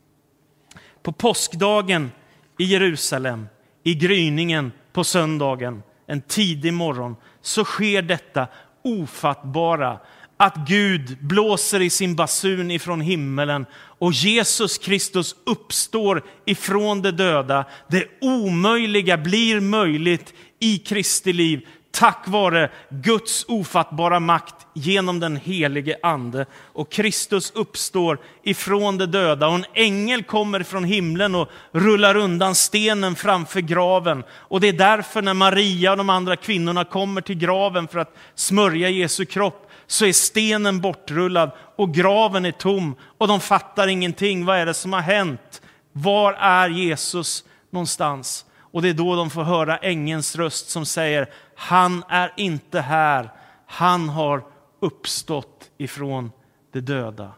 På 1.01 1.11
påskdagen 1.11 2.11
i 2.59 2.63
Jerusalem, 2.63 3.47
i 3.83 3.95
gryningen 3.95 4.71
på 4.91 5.03
söndagen, 5.03 5.83
en 6.07 6.21
tidig 6.21 6.73
morgon, 6.73 7.15
så 7.41 7.63
sker 7.63 8.01
detta 8.01 8.47
ofattbara 8.83 9.99
att 10.41 10.55
Gud 10.55 11.17
blåser 11.21 11.81
i 11.81 11.89
sin 11.89 12.15
basun 12.15 12.71
ifrån 12.71 13.01
himmelen 13.01 13.65
och 13.99 14.13
Jesus 14.13 14.77
Kristus 14.77 15.35
uppstår 15.45 16.23
ifrån 16.45 17.01
de 17.01 17.11
döda. 17.11 17.65
Det 17.87 18.07
omöjliga 18.21 19.17
blir 19.17 19.59
möjligt 19.59 20.33
i 20.59 20.77
Kristi 20.77 21.33
liv 21.33 21.67
tack 21.91 22.27
vare 22.27 22.69
Guds 22.89 23.45
ofattbara 23.47 24.19
makt 24.19 24.55
genom 24.73 25.19
den 25.19 25.35
helige 25.35 25.97
Ande. 26.03 26.45
Och 26.53 26.91
Kristus 26.91 27.51
uppstår 27.55 28.19
ifrån 28.43 28.97
de 28.97 29.05
döda 29.05 29.47
och 29.47 29.55
en 29.55 29.65
ängel 29.73 30.23
kommer 30.23 30.63
från 30.63 30.83
himlen 30.83 31.35
och 31.35 31.49
rullar 31.71 32.17
undan 32.17 32.55
stenen 32.55 33.15
framför 33.15 33.59
graven. 33.59 34.23
Och 34.31 34.61
det 34.61 34.67
är 34.67 34.73
därför 34.73 35.21
när 35.21 35.33
Maria 35.33 35.91
och 35.91 35.97
de 35.97 36.09
andra 36.09 36.35
kvinnorna 36.35 36.83
kommer 36.85 37.21
till 37.21 37.37
graven 37.37 37.87
för 37.87 37.99
att 37.99 38.17
smörja 38.35 38.89
Jesu 38.89 39.25
kropp 39.25 39.65
så 39.91 40.05
är 40.05 40.13
stenen 40.13 40.81
bortrullad 40.81 41.51
och 41.75 41.93
graven 41.93 42.45
är 42.45 42.51
tom 42.51 42.95
och 43.17 43.27
de 43.27 43.39
fattar 43.39 43.87
ingenting. 43.87 44.45
Vad 44.45 44.57
är 44.57 44.65
det 44.65 44.73
som 44.73 44.93
har 44.93 45.01
hänt? 45.01 45.61
Var 45.91 46.33
är 46.33 46.69
Jesus 46.69 47.43
någonstans? 47.69 48.45
Och 48.59 48.81
det 48.81 48.89
är 48.89 48.93
då 48.93 49.15
de 49.15 49.29
får 49.29 49.43
höra 49.43 49.77
ängens 49.77 50.35
röst 50.35 50.69
som 50.69 50.85
säger, 50.85 51.29
han 51.55 52.03
är 52.09 52.33
inte 52.37 52.81
här, 52.81 53.29
han 53.65 54.09
har 54.09 54.43
uppstått 54.79 55.71
ifrån 55.77 56.31
de 56.71 56.81
döda. 56.81 57.31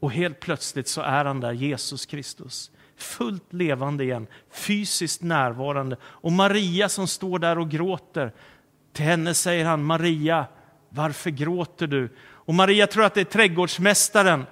Och 0.00 0.12
helt 0.12 0.40
plötsligt 0.40 0.88
så 0.88 1.00
är 1.00 1.24
han 1.24 1.40
där, 1.40 1.52
Jesus 1.52 2.06
Kristus. 2.06 2.70
Fullt 2.96 3.52
levande 3.52 4.04
igen, 4.04 4.26
fysiskt 4.52 5.22
närvarande. 5.22 5.96
Och 6.02 6.32
Maria 6.32 6.88
som 6.88 7.06
står 7.06 7.38
där 7.38 7.58
och 7.58 7.70
gråter, 7.70 8.32
till 8.92 9.04
henne 9.04 9.34
säger 9.34 9.64
han, 9.64 9.84
Maria, 9.84 10.46
varför 10.98 11.30
gråter 11.30 11.86
du? 11.86 12.08
Och 12.30 12.54
Maria 12.54 12.86
tror 12.86 13.04
att 13.04 13.14
det 13.14 13.20
är 13.20 13.24
trädgårdsmästaren. 13.24 14.46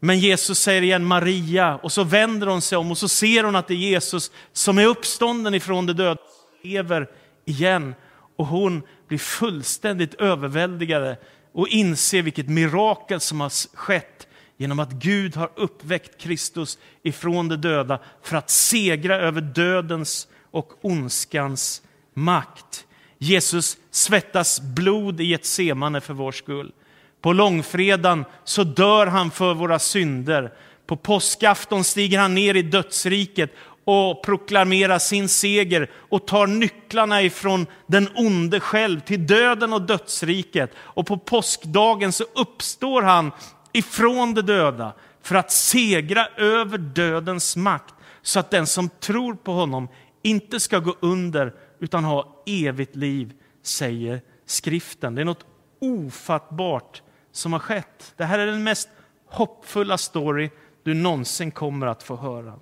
Men 0.00 0.18
Jesus 0.18 0.58
säger 0.58 0.82
igen 0.82 1.04
Maria 1.04 1.76
och 1.76 1.92
så 1.92 2.04
vänder 2.04 2.46
hon 2.46 2.62
sig 2.62 2.78
om 2.78 2.90
och 2.90 2.98
så 2.98 3.08
ser 3.08 3.44
hon 3.44 3.56
att 3.56 3.68
det 3.68 3.74
är 3.74 3.76
Jesus 3.76 4.30
som 4.52 4.78
är 4.78 4.86
uppstånden 4.86 5.54
ifrån 5.54 5.86
de 5.86 5.92
döda, 5.92 6.20
lever 6.62 7.08
igen. 7.44 7.94
Och 8.36 8.46
hon 8.46 8.82
blir 9.08 9.18
fullständigt 9.18 10.14
överväldigad 10.14 11.16
och 11.52 11.68
inser 11.68 12.22
vilket 12.22 12.48
mirakel 12.48 13.20
som 13.20 13.40
har 13.40 13.76
skett 13.76 14.28
genom 14.56 14.78
att 14.78 14.92
Gud 14.92 15.36
har 15.36 15.50
uppväckt 15.54 16.20
Kristus 16.20 16.78
ifrån 17.02 17.48
de 17.48 17.56
döda 17.56 17.98
för 18.22 18.36
att 18.36 18.50
segra 18.50 19.16
över 19.16 19.40
dödens 19.40 20.28
och 20.50 20.72
ondskans 20.84 21.82
makt. 22.14 22.84
Jesus 23.18 23.76
svettas 23.90 24.60
blod 24.60 25.20
i 25.20 25.34
ett 25.34 25.46
semane 25.46 26.00
för 26.00 26.14
vår 26.14 26.32
skull. 26.32 26.72
På 27.20 27.32
långfredagen 27.32 28.24
så 28.44 28.64
dör 28.64 29.06
han 29.06 29.30
för 29.30 29.54
våra 29.54 29.78
synder. 29.78 30.52
På 30.86 30.96
påskafton 30.96 31.84
stiger 31.84 32.18
han 32.18 32.34
ner 32.34 32.54
i 32.54 32.62
dödsriket 32.62 33.54
och 33.84 34.22
proklamerar 34.22 34.98
sin 34.98 35.28
seger 35.28 35.90
och 35.94 36.26
tar 36.26 36.46
nycklarna 36.46 37.22
ifrån 37.22 37.66
den 37.86 38.08
onde 38.14 38.60
själv 38.60 39.00
till 39.00 39.26
döden 39.26 39.72
och 39.72 39.82
dödsriket. 39.82 40.70
Och 40.76 41.06
på 41.06 41.18
påskdagen 41.18 42.12
så 42.12 42.24
uppstår 42.34 43.02
han 43.02 43.32
ifrån 43.72 44.34
de 44.34 44.42
döda 44.42 44.92
för 45.22 45.34
att 45.34 45.52
segra 45.52 46.26
över 46.36 46.78
dödens 46.78 47.56
makt 47.56 47.94
så 48.22 48.40
att 48.40 48.50
den 48.50 48.66
som 48.66 48.88
tror 48.88 49.34
på 49.34 49.52
honom 49.52 49.88
inte 50.22 50.60
ska 50.60 50.78
gå 50.78 50.96
under 51.00 51.52
utan 51.78 52.04
ha 52.04 52.42
evigt 52.46 52.96
liv, 52.96 53.32
säger 53.62 54.20
skriften. 54.46 55.14
Det 55.14 55.20
är 55.20 55.24
något 55.24 55.46
ofattbart 55.80 57.02
som 57.32 57.52
har 57.52 57.60
skett. 57.60 58.14
Det 58.16 58.24
här 58.24 58.38
är 58.38 58.46
den 58.46 58.64
mest 58.64 58.88
hoppfulla 59.26 59.98
story 59.98 60.50
du 60.82 60.94
någonsin 60.94 61.50
kommer 61.50 61.86
att 61.86 62.02
få 62.02 62.16
höra. 62.16 62.54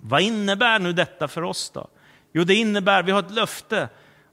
Vad 0.00 0.20
innebär 0.20 0.78
nu 0.78 0.92
detta 0.92 1.28
för 1.28 1.42
oss 1.42 1.70
då? 1.70 1.88
Jo, 2.32 2.44
det 2.44 2.54
innebär, 2.54 3.02
vi 3.02 3.12
har 3.12 3.20
ett 3.20 3.30
löfte. 3.30 3.88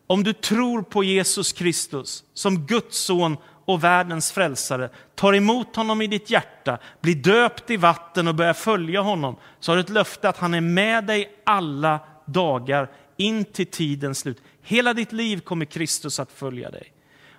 Om 0.07 0.23
du 0.23 0.33
tror 0.33 0.81
på 0.81 1.03
Jesus 1.03 1.53
Kristus 1.53 2.23
som 2.33 2.65
Guds 2.65 2.97
son 2.97 3.37
och 3.65 3.83
världens 3.83 4.31
frälsare, 4.31 4.89
tar 5.15 5.33
emot 5.33 5.75
honom 5.75 6.01
i 6.01 6.07
ditt 6.07 6.29
hjärta, 6.29 6.77
blir 7.01 7.15
döpt 7.15 7.69
i 7.69 7.77
vatten 7.77 8.27
och 8.27 8.35
börjar 8.35 8.53
följa 8.53 9.01
honom, 9.01 9.35
så 9.59 9.71
har 9.71 9.75
du 9.75 9.81
ett 9.81 9.89
löfte 9.89 10.29
att 10.29 10.37
han 10.37 10.53
är 10.53 10.61
med 10.61 11.05
dig 11.05 11.41
alla 11.43 11.99
dagar 12.25 12.89
in 13.17 13.45
till 13.45 13.65
tidens 13.65 14.19
slut. 14.19 14.41
Hela 14.62 14.93
ditt 14.93 15.12
liv 15.12 15.39
kommer 15.39 15.65
Kristus 15.65 16.19
att 16.19 16.32
följa 16.32 16.71
dig. 16.71 16.91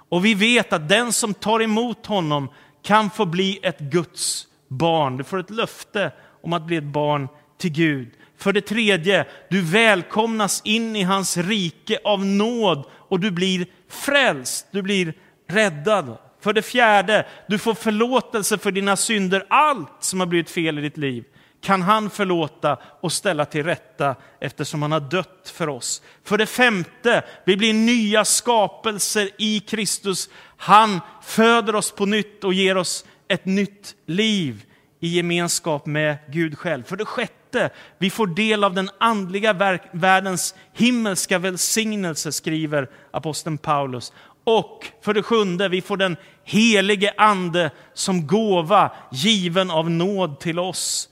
Och 0.09 0.25
vi 0.25 0.35
vet 0.35 0.73
att 0.73 0.89
den 0.89 1.13
som 1.13 1.35
tar 1.35 1.63
emot 1.63 2.07
honom 2.07 2.49
kan 2.83 3.11
få 3.11 3.27
bli 3.27 3.59
ett 3.63 3.79
Guds 3.79 4.47
barn. 4.69 5.17
Du 5.17 5.25
får 5.25 5.41
ett 5.41 5.51
löfte 5.51 6.13
om 6.43 6.53
att 6.53 6.67
bli 6.67 6.77
ett 6.77 6.85
barn 6.85 7.29
till 7.59 7.73
Gud. 7.73 8.11
För 8.39 8.53
det 8.53 8.61
tredje, 8.61 9.27
du 9.51 9.63
välkomnas 9.63 10.63
in 10.65 10.97
i 10.97 11.03
hans 11.03 11.37
rike 11.37 11.99
av 12.05 12.27
nåd 12.27 12.85
och 12.93 13.21
du 13.21 13.31
blir 13.31 13.67
frälst, 13.89 14.67
du 14.71 14.83
blir 14.83 15.15
räddad. 15.49 16.19
För 16.41 16.53
det 16.53 16.63
fjärde, 16.63 17.27
du 17.49 17.59
får 17.59 17.75
förlåtelse 17.75 18.59
för 18.59 18.73
dina 18.73 18.97
synder, 18.97 19.47
allt 19.49 19.97
som 20.01 20.21
har 20.21 20.27
blivit 20.27 20.51
fel 20.51 20.79
i 20.79 20.83
ditt 20.83 20.97
liv 20.97 21.25
kan 21.67 21.83
han 21.83 22.11
förlåta 22.11 22.79
och 23.01 23.13
ställa 23.13 23.45
till 23.45 23.65
rätta 23.65 24.15
eftersom 24.41 24.83
han 24.83 24.93
har 24.93 25.01
dött 25.01 25.53
för 25.55 25.69
oss. 25.69 26.03
För 26.25 26.39
det 26.39 26.47
femte, 26.47 27.25
vi 27.45 27.57
blir 27.57 27.75
nya 27.75 28.25
skapelser 28.25 29.31
i 29.39 29.61
Kristus. 29.61 30.29
Han 30.57 31.01
föder 31.23 31.75
oss 31.75 31.91
på 31.91 32.07
nytt 32.07 32.45
och 32.45 32.55
ger 32.55 32.77
oss 32.77 33.05
ett 33.29 33.45
nytt 33.45 33.95
liv 34.07 34.65
i 35.01 35.09
gemenskap 35.09 35.87
med 35.87 36.17
Gud 36.29 36.59
själv. 36.59 36.83
För 36.83 36.97
det 36.97 37.05
sjätte, 37.05 37.71
vi 37.99 38.11
får 38.11 38.27
del 38.27 38.65
av 38.65 38.75
den 38.75 38.91
andliga 38.99 39.53
världens 39.93 40.55
himmelska 40.73 41.39
välsignelse, 41.39 42.33
skriver 42.33 42.91
aposteln 43.11 43.59
Paulus. 43.59 44.13
Och 44.45 44.87
för 45.03 45.15
det 45.15 45.23
sjunde, 45.23 45.69
vi 45.69 45.83
får 45.83 45.97
den 45.97 46.17
helige 46.45 47.15
ande 47.17 47.71
som 47.95 48.27
gåva 48.27 48.91
given 49.13 49.71
av 49.71 49.91
nåd 49.91 50.41
till 50.41 50.59
oss. 50.59 51.09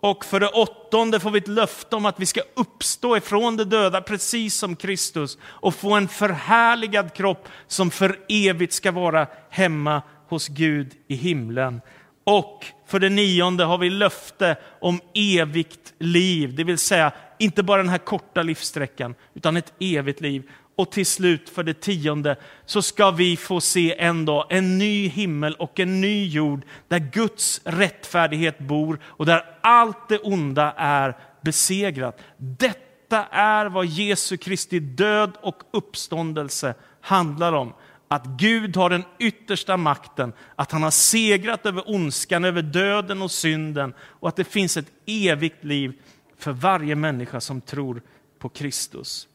Och 0.00 0.24
för 0.24 0.40
det 0.40 0.48
åttonde 0.48 1.20
får 1.20 1.30
vi 1.30 1.38
ett 1.38 1.48
löfte 1.48 1.96
om 1.96 2.06
att 2.06 2.20
vi 2.20 2.26
ska 2.26 2.40
uppstå 2.54 3.16
ifrån 3.16 3.56
de 3.56 3.64
döda 3.64 4.00
precis 4.00 4.54
som 4.54 4.76
Kristus 4.76 5.38
och 5.42 5.74
få 5.74 5.94
en 5.94 6.08
förhärligad 6.08 7.14
kropp 7.14 7.48
som 7.66 7.90
för 7.90 8.18
evigt 8.28 8.72
ska 8.72 8.92
vara 8.92 9.26
hemma 9.50 10.02
hos 10.28 10.48
Gud 10.48 10.92
i 11.08 11.14
himlen. 11.14 11.80
Och 12.24 12.66
för 12.86 12.98
det 12.98 13.08
nionde 13.08 13.64
har 13.64 13.78
vi 13.78 13.90
löfte 13.90 14.56
om 14.80 15.00
evigt 15.14 15.94
liv, 15.98 16.54
det 16.54 16.64
vill 16.64 16.78
säga 16.78 17.12
inte 17.38 17.62
bara 17.62 17.82
den 17.82 17.88
här 17.88 17.98
korta 17.98 18.42
livssträckan 18.42 19.14
utan 19.34 19.56
ett 19.56 19.72
evigt 19.80 20.20
liv. 20.20 20.50
Och 20.76 20.90
till 20.90 21.06
slut 21.06 21.48
för 21.48 21.62
det 21.62 21.80
tionde 21.80 22.36
så 22.66 22.82
ska 22.82 23.10
vi 23.10 23.36
få 23.36 23.60
se 23.60 24.00
en 24.00 24.24
dag 24.24 24.46
en 24.50 24.78
ny 24.78 25.08
himmel 25.08 25.54
och 25.54 25.80
en 25.80 26.00
ny 26.00 26.26
jord 26.26 26.62
där 26.88 26.98
Guds 26.98 27.60
rättfärdighet 27.64 28.58
bor 28.58 28.98
och 29.04 29.26
där 29.26 29.44
allt 29.60 30.08
det 30.08 30.18
onda 30.18 30.72
är 30.76 31.16
besegrat. 31.40 32.20
Detta 32.36 33.24
är 33.26 33.66
vad 33.66 33.86
Jesu 33.86 34.36
Kristi 34.36 34.80
död 34.80 35.32
och 35.40 35.62
uppståndelse 35.70 36.74
handlar 37.00 37.52
om. 37.52 37.72
Att 38.08 38.26
Gud 38.26 38.76
har 38.76 38.90
den 38.90 39.04
yttersta 39.18 39.76
makten, 39.76 40.32
att 40.56 40.72
han 40.72 40.82
har 40.82 40.90
segrat 40.90 41.66
över 41.66 41.90
ondskan, 41.90 42.44
över 42.44 42.62
döden 42.62 43.22
och 43.22 43.30
synden 43.30 43.94
och 44.00 44.28
att 44.28 44.36
det 44.36 44.44
finns 44.44 44.76
ett 44.76 44.92
evigt 45.06 45.64
liv 45.64 45.92
för 46.38 46.52
varje 46.52 46.94
människa 46.94 47.40
som 47.40 47.60
tror 47.60 48.02
på 48.38 48.48
Kristus. 48.48 49.28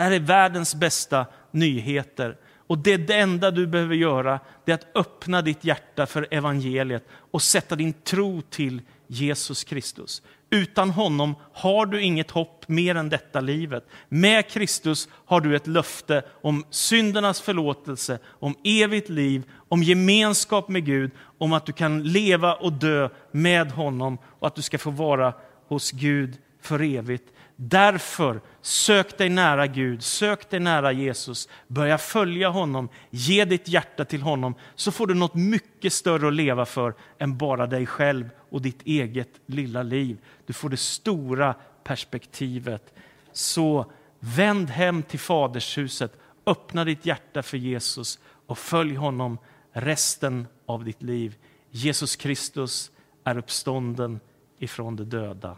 Det 0.00 0.04
här 0.04 0.10
är 0.10 0.20
världens 0.20 0.74
bästa 0.74 1.26
nyheter. 1.50 2.36
Och 2.66 2.78
det, 2.78 2.96
det 2.96 3.14
enda 3.14 3.50
du 3.50 3.66
behöver 3.66 3.94
göra 3.94 4.40
det 4.64 4.72
är 4.72 4.74
att 4.74 4.96
öppna 4.96 5.42
ditt 5.42 5.64
hjärta 5.64 6.06
för 6.06 6.26
evangeliet 6.30 7.04
och 7.10 7.42
sätta 7.42 7.76
din 7.76 7.92
tro 7.92 8.42
till 8.42 8.82
Jesus 9.06 9.64
Kristus. 9.64 10.22
Utan 10.50 10.90
honom 10.90 11.34
har 11.52 11.86
du 11.86 12.02
inget 12.02 12.30
hopp 12.30 12.68
mer 12.68 12.94
än 12.94 13.08
detta 13.08 13.40
livet. 13.40 13.86
Med 14.08 14.48
Kristus 14.48 15.08
har 15.12 15.40
du 15.40 15.56
ett 15.56 15.66
löfte 15.66 16.22
om 16.42 16.64
syndernas 16.70 17.40
förlåtelse, 17.40 18.18
om 18.26 18.54
evigt 18.64 19.08
liv, 19.08 19.42
om 19.68 19.82
gemenskap 19.82 20.68
med 20.68 20.84
Gud, 20.84 21.10
om 21.38 21.52
att 21.52 21.66
du 21.66 21.72
kan 21.72 22.02
leva 22.02 22.54
och 22.54 22.72
dö 22.72 23.08
med 23.32 23.70
honom 23.70 24.18
och 24.24 24.46
att 24.46 24.54
du 24.54 24.62
ska 24.62 24.78
få 24.78 24.90
vara 24.90 25.34
hos 25.68 25.90
Gud 25.90 26.38
för 26.62 26.82
evigt. 26.82 27.32
Därför, 27.62 28.40
sök 28.60 29.18
dig 29.18 29.28
nära 29.28 29.66
Gud, 29.66 30.02
sök 30.02 30.50
dig 30.50 30.60
nära 30.60 30.92
Jesus, 30.92 31.48
börja 31.68 31.98
följa 31.98 32.48
honom, 32.48 32.88
ge 33.10 33.44
ditt 33.44 33.68
hjärta 33.68 34.04
till 34.04 34.22
honom, 34.22 34.54
så 34.74 34.92
får 34.92 35.06
du 35.06 35.14
något 35.14 35.34
mycket 35.34 35.92
större 35.92 36.28
att 36.28 36.34
leva 36.34 36.66
för 36.66 36.94
än 37.18 37.36
bara 37.38 37.66
dig 37.66 37.86
själv 37.86 38.30
och 38.50 38.62
ditt 38.62 38.82
eget 38.82 39.40
lilla 39.46 39.82
liv. 39.82 40.18
Du 40.46 40.52
får 40.52 40.68
det 40.68 40.76
stora 40.76 41.54
perspektivet. 41.84 42.94
Så 43.32 43.92
vänd 44.20 44.70
hem 44.70 45.02
till 45.02 45.20
fadershuset, 45.20 46.12
öppna 46.46 46.84
ditt 46.84 47.06
hjärta 47.06 47.42
för 47.42 47.56
Jesus 47.56 48.18
och 48.46 48.58
följ 48.58 48.94
honom 48.94 49.38
resten 49.72 50.46
av 50.66 50.84
ditt 50.84 51.02
liv. 51.02 51.36
Jesus 51.70 52.16
Kristus 52.16 52.90
är 53.24 53.38
uppstånden 53.38 54.20
ifrån 54.58 54.96
de 54.96 55.04
döda. 55.04 55.56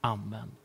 Amen. 0.00 0.57